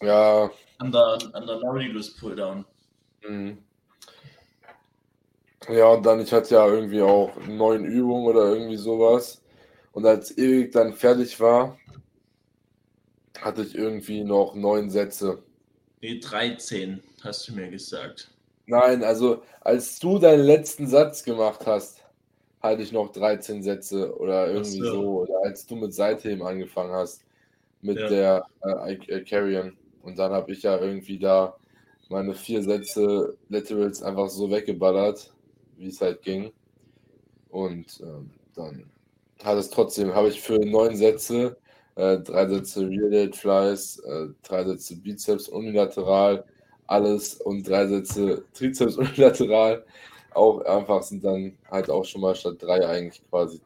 Ja. 0.00 0.48
An 0.78 0.92
der, 0.92 1.18
an 1.32 1.46
der 1.46 1.58
Nautilus 1.58 2.14
Pulldown. 2.16 2.64
Mhm. 3.26 3.58
Ja, 5.68 5.88
und 5.88 6.06
dann, 6.06 6.20
ich 6.20 6.32
hatte 6.32 6.54
ja 6.54 6.68
irgendwie 6.68 7.02
auch 7.02 7.34
neun 7.48 7.84
Übungen 7.84 8.26
oder 8.26 8.52
irgendwie 8.52 8.76
sowas. 8.76 9.42
Und 9.90 10.06
als 10.06 10.30
Erik 10.30 10.70
dann 10.70 10.92
fertig 10.92 11.40
war, 11.40 11.76
hatte 13.42 13.62
ich 13.62 13.74
irgendwie 13.74 14.24
noch 14.24 14.54
neun 14.54 14.90
Sätze. 14.90 15.42
Nee, 16.00 16.18
13, 16.20 17.02
hast 17.22 17.48
du 17.48 17.54
mir 17.54 17.68
gesagt. 17.70 18.30
Nein, 18.66 19.04
also 19.04 19.42
als 19.60 19.98
du 19.98 20.18
deinen 20.18 20.44
letzten 20.44 20.86
Satz 20.86 21.22
gemacht 21.22 21.66
hast, 21.66 22.02
hatte 22.60 22.82
ich 22.82 22.92
noch 22.92 23.12
13 23.12 23.62
Sätze 23.62 24.16
oder 24.18 24.48
irgendwie 24.48 24.80
so. 24.80 24.92
so. 24.92 25.20
Oder 25.22 25.44
als 25.44 25.66
du 25.66 25.76
mit 25.76 25.94
Seitheben 25.94 26.42
angefangen 26.42 26.92
hast, 26.92 27.22
mit 27.80 27.98
ja. 27.98 28.08
der 28.08 28.46
äh, 28.62 28.94
äh, 28.94 29.24
Carrion. 29.24 29.76
Und 30.02 30.18
dann 30.18 30.32
habe 30.32 30.52
ich 30.52 30.62
ja 30.62 30.78
irgendwie 30.78 31.18
da 31.18 31.56
meine 32.08 32.34
vier 32.34 32.62
Sätze 32.62 33.36
Laterals 33.48 34.02
einfach 34.02 34.28
so 34.28 34.50
weggeballert 34.50 35.32
wie 35.76 35.88
es 35.88 36.00
halt 36.00 36.22
ging. 36.22 36.52
Und 37.50 38.00
ähm, 38.00 38.30
dann 38.54 38.90
hat 39.42 39.58
es 39.58 39.70
trotzdem, 39.70 40.14
habe 40.14 40.28
ich 40.28 40.40
für 40.40 40.58
neun 40.58 40.96
Sätze, 40.96 41.56
äh, 41.96 42.18
drei 42.18 42.46
Sätze 42.46 42.88
Real 42.88 43.10
Dead 43.10 43.34
Flies, 43.34 43.98
äh, 44.00 44.28
drei 44.42 44.64
Sätze 44.64 44.96
Bizeps 44.96 45.48
unilateral, 45.48 46.44
alles 46.86 47.34
und 47.40 47.68
drei 47.68 47.86
Sätze 47.86 48.44
Trizeps 48.54 48.96
unilateral. 48.96 49.84
Auch 50.32 50.60
einfach 50.66 51.02
sind 51.02 51.24
dann 51.24 51.56
halt 51.70 51.90
auch 51.90 52.04
schon 52.04 52.20
mal 52.20 52.34
statt 52.34 52.56
drei 52.60 52.86
eigentlich 52.86 53.22
quasi 53.28 53.60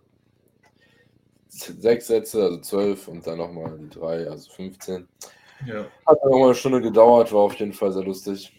sechs 1.49 2.07
Sätze, 2.07 2.45
also 2.45 2.59
zwölf 2.61 3.09
und 3.09 3.27
dann 3.27 3.39
nochmal 3.39 3.77
die 3.77 3.89
drei, 3.89 4.29
also 4.29 4.51
15. 4.53 5.09
Ja. 5.67 5.87
Hat 6.07 6.19
dann 6.23 6.31
nochmal 6.31 6.47
eine 6.47 6.55
Stunde 6.55 6.81
gedauert, 6.81 7.33
war 7.33 7.41
auf 7.41 7.55
jeden 7.57 7.73
Fall 7.73 7.93
sehr 7.93 8.05
lustig. 8.05 8.53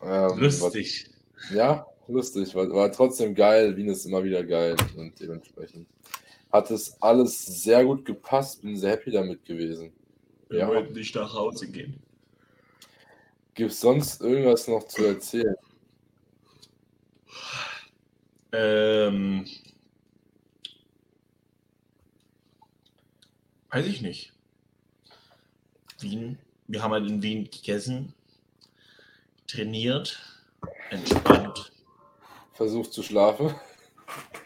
Ähm, 0.00 0.38
lustig. 0.38 1.10
Was, 1.34 1.50
ja, 1.50 1.86
lustig, 2.06 2.54
war, 2.54 2.70
war 2.70 2.92
trotzdem 2.92 3.34
geil. 3.34 3.76
Wien 3.76 3.88
ist 3.88 4.06
immer 4.06 4.22
wieder 4.22 4.44
geil 4.44 4.76
und 4.96 5.18
dementsprechend 5.20 5.88
hat 6.52 6.70
es 6.70 7.00
alles 7.02 7.44
sehr 7.62 7.84
gut 7.84 8.04
gepasst. 8.04 8.62
Bin 8.62 8.76
sehr 8.76 8.92
happy 8.92 9.10
damit 9.10 9.44
gewesen. 9.44 9.92
Wir 10.48 10.60
ja. 10.60 10.68
wollten 10.68 10.92
nicht 10.92 11.14
nach 11.14 11.32
Hause 11.34 11.70
gehen. 11.70 12.00
Gibt 13.54 13.72
es 13.72 13.80
sonst 13.80 14.20
irgendwas 14.20 14.68
noch 14.68 14.84
zu 14.84 15.04
erzählen? 15.04 15.56
Ähm, 18.52 19.46
weiß 23.70 23.86
ich 23.86 24.00
nicht. 24.00 24.32
Wien. 26.00 26.38
Wir 26.66 26.82
haben 26.82 26.92
halt 26.92 27.08
in 27.08 27.22
Wien 27.22 27.50
gegessen, 27.50 28.14
trainiert, 29.46 30.18
entspannt 30.90 31.72
versucht 32.58 32.92
zu 32.92 33.04
schlafen. 33.04 33.54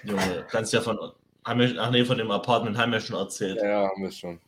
Junge, 0.04 0.46
kannst 0.50 0.74
ja 0.74 0.82
von, 0.82 0.98
haben 1.44 1.60
wir, 1.60 1.74
ach 1.78 1.90
nee, 1.90 2.04
von 2.04 2.18
dem 2.18 2.30
Apartment 2.30 2.76
haben 2.76 2.92
wir 2.92 3.00
schon 3.00 3.16
erzählt. 3.16 3.58
Ja, 3.62 3.88
haben 3.88 4.02
wir 4.02 4.10
schon. 4.10 4.40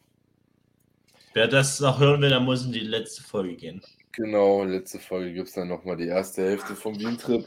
Wer 1.33 1.49
das 1.49 1.81
noch 1.81 1.99
hören 1.99 2.21
will, 2.21 2.31
dann 2.31 2.45
muss 2.45 2.65
in 2.65 2.73
die 2.73 2.81
letzte 2.81 3.23
Folge 3.23 3.57
gehen. 3.57 3.83
Genau, 4.13 4.63
letzte 4.63 5.01
Folge 5.01 5.33
gibt 5.33 5.49
es 5.49 5.55
dann 5.55 5.69
nochmal 5.69 5.97
die 5.97 6.07
erste 6.07 6.43
Hälfte 6.43 6.77
vom 6.77 6.99
Wien-Trip. 6.99 7.45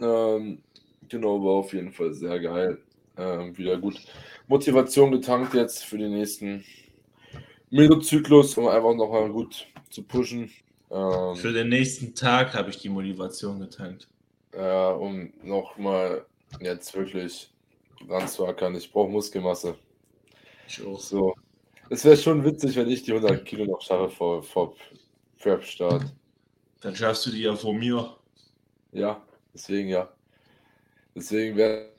Ähm, 0.00 0.62
genau, 1.08 1.42
war 1.44 1.54
auf 1.54 1.72
jeden 1.72 1.92
Fall 1.92 2.12
sehr 2.12 2.40
geil. 2.40 2.78
Ähm, 3.16 3.56
wieder 3.56 3.78
gut 3.78 4.00
Motivation 4.48 5.12
getankt 5.12 5.54
jetzt 5.54 5.84
für 5.84 5.98
den 5.98 6.12
nächsten 6.12 6.64
Mesozyklus, 7.70 8.56
um 8.56 8.66
einfach 8.66 8.94
nochmal 8.94 9.28
gut 9.30 9.66
zu 9.90 10.02
pushen. 10.02 10.50
Ähm, 10.90 11.36
für 11.36 11.52
den 11.52 11.68
nächsten 11.68 12.14
Tag 12.14 12.54
habe 12.54 12.70
ich 12.70 12.78
die 12.78 12.88
Motivation 12.88 13.60
getankt 13.60 14.08
äh, 14.52 14.92
um 14.92 15.32
nochmal 15.42 16.24
jetzt 16.60 16.94
wirklich 16.94 17.50
ranzuackern. 18.08 18.74
Ich 18.74 18.90
brauche 18.92 19.10
Muskelmasse. 19.10 19.76
Ich 20.66 20.84
auch. 20.84 21.00
So. 21.00 21.34
Es 21.90 22.04
wäre 22.04 22.16
schon 22.16 22.44
witzig, 22.44 22.76
wenn 22.76 22.88
ich 22.90 23.02
die 23.02 23.12
100 23.12 23.44
Kilo 23.44 23.64
noch 23.64 23.80
schaffe 23.80 24.10
vor, 24.10 24.42
vor 24.42 24.74
Prep-Start. 25.38 26.04
Dann 26.80 26.94
schaffst 26.94 27.26
du 27.26 27.30
die 27.30 27.42
ja 27.42 27.56
vor 27.56 27.72
mir. 27.72 28.16
Ja, 28.92 29.22
deswegen 29.54 29.88
ja. 29.88 30.12
Deswegen 31.14 31.56
wäre. 31.56 31.90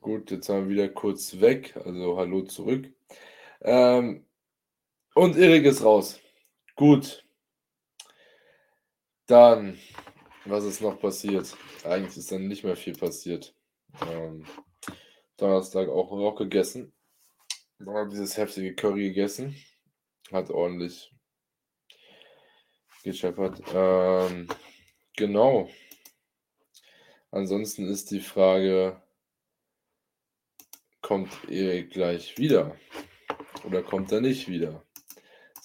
Gut, 0.00 0.30
jetzt 0.30 0.48
haben 0.48 0.68
wir 0.68 0.74
wieder 0.74 0.88
kurz 0.88 1.40
weg. 1.40 1.74
Also 1.84 2.16
hallo 2.16 2.42
zurück. 2.42 2.90
Ähm, 3.62 4.23
und 5.14 5.36
Erik 5.36 5.64
ist 5.64 5.82
raus. 5.82 6.20
Gut. 6.76 7.24
Dann, 9.26 9.78
was 10.44 10.64
ist 10.64 10.82
noch 10.82 11.00
passiert? 11.00 11.56
Eigentlich 11.84 12.16
ist 12.16 12.30
dann 12.30 12.46
nicht 12.46 12.64
mehr 12.64 12.76
viel 12.76 12.94
passiert. 12.94 13.54
Ähm, 14.08 14.44
Donnerstag 15.36 15.88
auch 15.88 16.12
noch 16.12 16.36
gegessen. 16.36 16.92
Dann 17.78 17.94
habe 17.94 18.10
dieses 18.10 18.36
heftige 18.36 18.74
Curry 18.74 19.08
gegessen. 19.08 19.56
Hat 20.30 20.50
ordentlich 20.50 21.10
gescheppert. 23.02 23.62
Ähm, 23.72 24.48
genau. 25.16 25.70
Ansonsten 27.30 27.88
ist 27.88 28.10
die 28.10 28.20
Frage, 28.20 29.02
kommt 31.00 31.32
Erik 31.48 31.90
gleich 31.90 32.38
wieder? 32.38 32.76
Oder 33.64 33.82
kommt 33.82 34.12
er 34.12 34.20
nicht 34.20 34.48
wieder? 34.48 34.83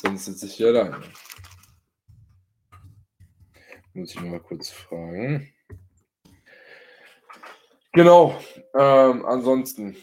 Sonst 0.02 0.26
sitze 0.26 0.46
ich 0.46 0.54
hier 0.54 0.68
alleine. 0.68 1.02
Muss 3.94 4.16
ich 4.16 4.22
mal 4.22 4.40
kurz 4.40 4.70
fragen. 4.70 5.54
Genau. 7.92 8.40
Ähm, 8.76 9.26
ansonsten, 9.26 9.98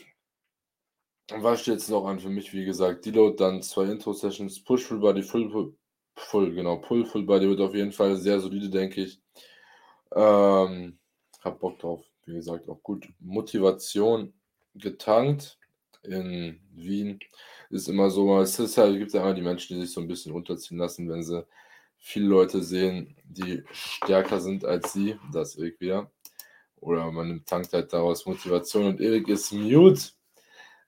was 1.31 1.63
steht 1.63 1.75
jetzt 1.75 1.89
noch 1.89 2.07
an 2.07 2.21
für 2.21 2.29
mich? 2.29 2.53
Wie 2.53 2.65
gesagt, 2.65 3.07
Deload, 3.07 3.37
dann 3.37 3.63
zwei 3.63 3.85
Intro-Sessions, 3.85 4.65
Push 4.65 4.85
Full 4.85 4.99
Body, 4.99 5.23
Full, 5.23 5.51
Full, 5.51 5.75
Full, 6.17 6.55
genau, 6.55 6.77
Pull 6.77 7.07
Full 7.07 7.23
Body 7.23 7.49
wird 7.49 7.61
auf 7.61 7.75
jeden 7.75 7.93
Fall 7.93 8.17
sehr 8.17 8.41
solide, 8.41 8.69
denke 8.69 9.03
ich. 9.03 9.23
Ähm, 10.15 10.99
hab 11.41 11.61
Bock 11.61 11.79
drauf. 11.79 12.05
Wie 12.27 12.35
gesagt, 12.35 12.69
auch 12.69 12.83
gut. 12.83 13.09
Motivation 13.21 14.35
getankt 14.75 15.59
in 16.07 16.61
Wien. 16.75 17.19
Ist 17.71 17.89
immer 17.89 18.11
so, 18.11 18.41
es 18.41 18.59
ist 18.59 18.79
halt, 18.79 18.99
gibt 18.99 19.13
ja 19.13 19.23
immer 19.23 19.35
die 19.35 19.43
Menschen, 19.43 19.77
die 19.77 19.83
sich 19.83 19.93
so 19.93 20.01
ein 20.01 20.09
bisschen 20.09 20.33
runterziehen 20.33 20.79
lassen, 20.79 21.09
wenn 21.09 21.23
sie 21.23 21.45
viele 21.99 22.27
Leute 22.27 22.63
sehen, 22.63 23.17
die 23.25 23.65
stärker 23.73 24.41
sind 24.41 24.65
als 24.65 24.93
sie. 24.93 25.19
Das 25.33 25.57
Erik 25.57 25.81
wieder. 25.81 26.11
Oder 26.81 27.11
man 27.11 27.29
nimmt 27.29 27.47
tankt 27.47 27.73
halt 27.73 27.93
daraus 27.93 28.27
Motivation 28.27 28.87
und 28.87 29.01
Erik 29.01 29.29
ist 29.29 29.53
mute. 29.53 30.11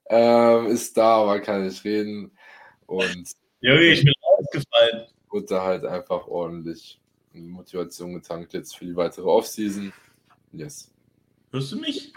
Ähm, 0.09 0.67
ist 0.67 0.97
da, 0.97 1.23
aber 1.23 1.41
kann 1.41 1.65
nicht 1.65 1.85
reden. 1.85 2.31
Und 2.87 3.33
Junge, 3.61 3.83
ich 3.83 4.05
bin 4.05 4.15
ausgefallen. 4.23 5.07
Wird 5.31 5.51
da 5.51 5.65
halt 5.65 5.85
einfach 5.85 6.27
ordentlich 6.27 7.01
Motivation 7.33 8.15
getankt 8.15 8.55
jetzt 8.55 8.77
für 8.77 8.87
die 8.87 8.97
weitere 8.97 9.27
Offseason. 9.27 9.93
Yes. 10.53 10.91
Hörst 11.51 11.73
du 11.73 11.81
mich? 11.81 12.13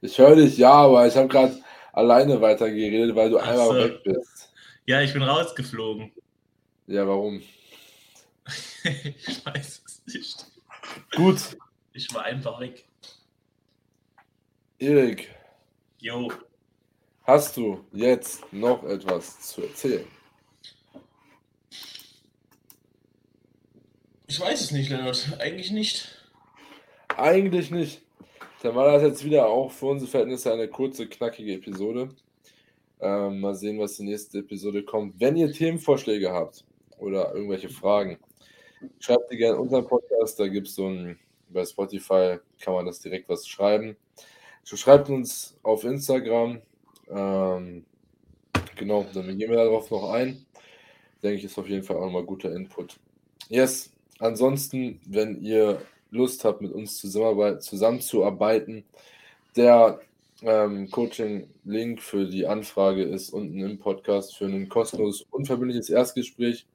Ich 0.00 0.18
höre 0.18 0.36
dich, 0.36 0.56
ja, 0.56 0.72
aber 0.72 1.06
ich 1.06 1.16
habe 1.16 1.28
gerade 1.28 1.58
alleine 1.96 2.40
weitergeredet, 2.40 3.14
weil 3.16 3.30
du 3.30 3.38
einmal 3.38 3.66
so. 3.68 3.74
weg 3.74 4.04
bist. 4.04 4.52
Ja, 4.86 5.00
ich 5.00 5.12
bin 5.12 5.22
rausgeflogen. 5.22 6.12
Ja, 6.86 7.06
warum? 7.06 7.42
ich 8.84 9.44
weiß 9.44 9.82
es 9.84 10.02
nicht. 10.14 10.46
Gut, 11.16 11.40
Ich 11.92 12.14
war 12.14 12.24
einfach 12.24 12.60
weg. 12.60 12.84
Erik, 14.78 15.34
Jo. 15.98 16.30
hast 17.24 17.56
du 17.56 17.84
jetzt 17.92 18.52
noch 18.52 18.84
etwas 18.84 19.40
zu 19.40 19.62
erzählen? 19.62 20.06
Ich 24.28 24.38
weiß 24.38 24.60
es 24.60 24.70
nicht, 24.72 24.90
Leonard. 24.90 25.38
Eigentlich 25.40 25.70
nicht. 25.70 26.08
Eigentlich 27.16 27.70
nicht. 27.70 28.02
Dann 28.62 28.74
war 28.74 28.92
das 28.92 29.02
jetzt 29.02 29.24
wieder 29.24 29.46
auch 29.48 29.70
für 29.70 29.86
unsere 29.86 30.10
Verhältnisse 30.10 30.52
eine 30.52 30.68
kurze, 30.68 31.06
knackige 31.06 31.54
Episode. 31.54 32.08
Ähm, 33.00 33.40
mal 33.40 33.54
sehen, 33.54 33.78
was 33.78 33.96
die 33.96 34.04
nächste 34.04 34.38
Episode 34.38 34.82
kommt. 34.82 35.20
Wenn 35.20 35.36
ihr 35.36 35.52
Themenvorschläge 35.52 36.32
habt 36.32 36.64
oder 36.98 37.34
irgendwelche 37.34 37.68
Fragen, 37.68 38.18
schreibt 38.98 39.30
die 39.30 39.36
gerne 39.36 39.58
unseren 39.58 39.86
Podcast. 39.86 40.40
Da 40.40 40.48
gibt 40.48 40.68
es 40.68 40.74
so 40.74 40.88
ein, 40.88 41.18
bei 41.50 41.64
Spotify 41.64 42.38
kann 42.60 42.74
man 42.74 42.86
das 42.86 43.00
direkt 43.00 43.28
was 43.28 43.46
schreiben. 43.46 43.96
So, 44.64 44.76
schreibt 44.76 45.10
uns 45.10 45.58
auf 45.62 45.84
Instagram. 45.84 46.62
Ähm, 47.10 47.84
genau, 48.74 49.06
dann 49.12 49.38
gehen 49.38 49.50
wir 49.50 49.58
darauf 49.58 49.90
noch 49.90 50.10
ein. 50.12 50.46
Denke 51.22 51.36
ich, 51.36 51.44
ist 51.44 51.58
auf 51.58 51.68
jeden 51.68 51.84
Fall 51.84 51.96
auch 51.96 52.06
nochmal 52.06 52.24
guter 52.24 52.52
Input. 52.54 52.98
Yes, 53.48 53.92
ansonsten, 54.18 55.00
wenn 55.06 55.40
ihr 55.42 55.82
Lust 56.10 56.44
habt, 56.44 56.60
mit 56.62 56.72
uns 56.72 56.98
zusammenzuarbeiten, 56.98 58.84
der 59.56 60.00
ähm, 60.42 60.90
Coaching-Link 60.90 62.02
für 62.02 62.26
die 62.26 62.46
Anfrage 62.46 63.02
ist 63.02 63.30
unten 63.30 63.60
im 63.60 63.78
Podcast 63.78 64.36
für 64.36 64.46
ein 64.46 64.68
kostenloses, 64.68 65.26
unverbindliches 65.30 65.90
Erstgespräch. 65.90 66.66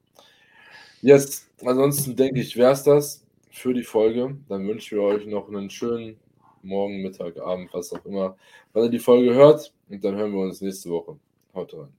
Yes, 1.02 1.48
ansonsten 1.66 2.16
denke 2.16 2.42
ich, 2.42 2.56
wäre 2.58 2.72
es 2.72 2.84
das 2.84 3.26
für 3.52 3.74
die 3.74 3.84
Folge. 3.84 4.38
Dann 4.50 4.68
wünschen 4.68 4.98
wir 4.98 5.04
euch 5.04 5.26
noch 5.26 5.48
einen 5.48 5.70
schönen 5.70 6.18
Morgen, 6.64 7.02
Mittag, 7.02 7.38
Abend, 7.40 7.74
was 7.74 7.92
auch 7.94 8.06
immer, 8.06 8.38
wann 8.74 8.84
ihr 8.84 8.90
die 8.90 9.00
Folge 9.00 9.34
hört. 9.34 9.74
Und 9.90 10.04
dann 10.04 10.16
hören 10.16 10.32
wir 10.32 10.42
uns 10.42 10.62
nächste 10.62 10.90
Woche. 10.90 11.18
Haut 11.54 11.74
rein. 11.74 11.94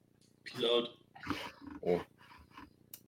Peace 0.45 0.65
out. 0.65 0.97
Oh. 1.83 2.01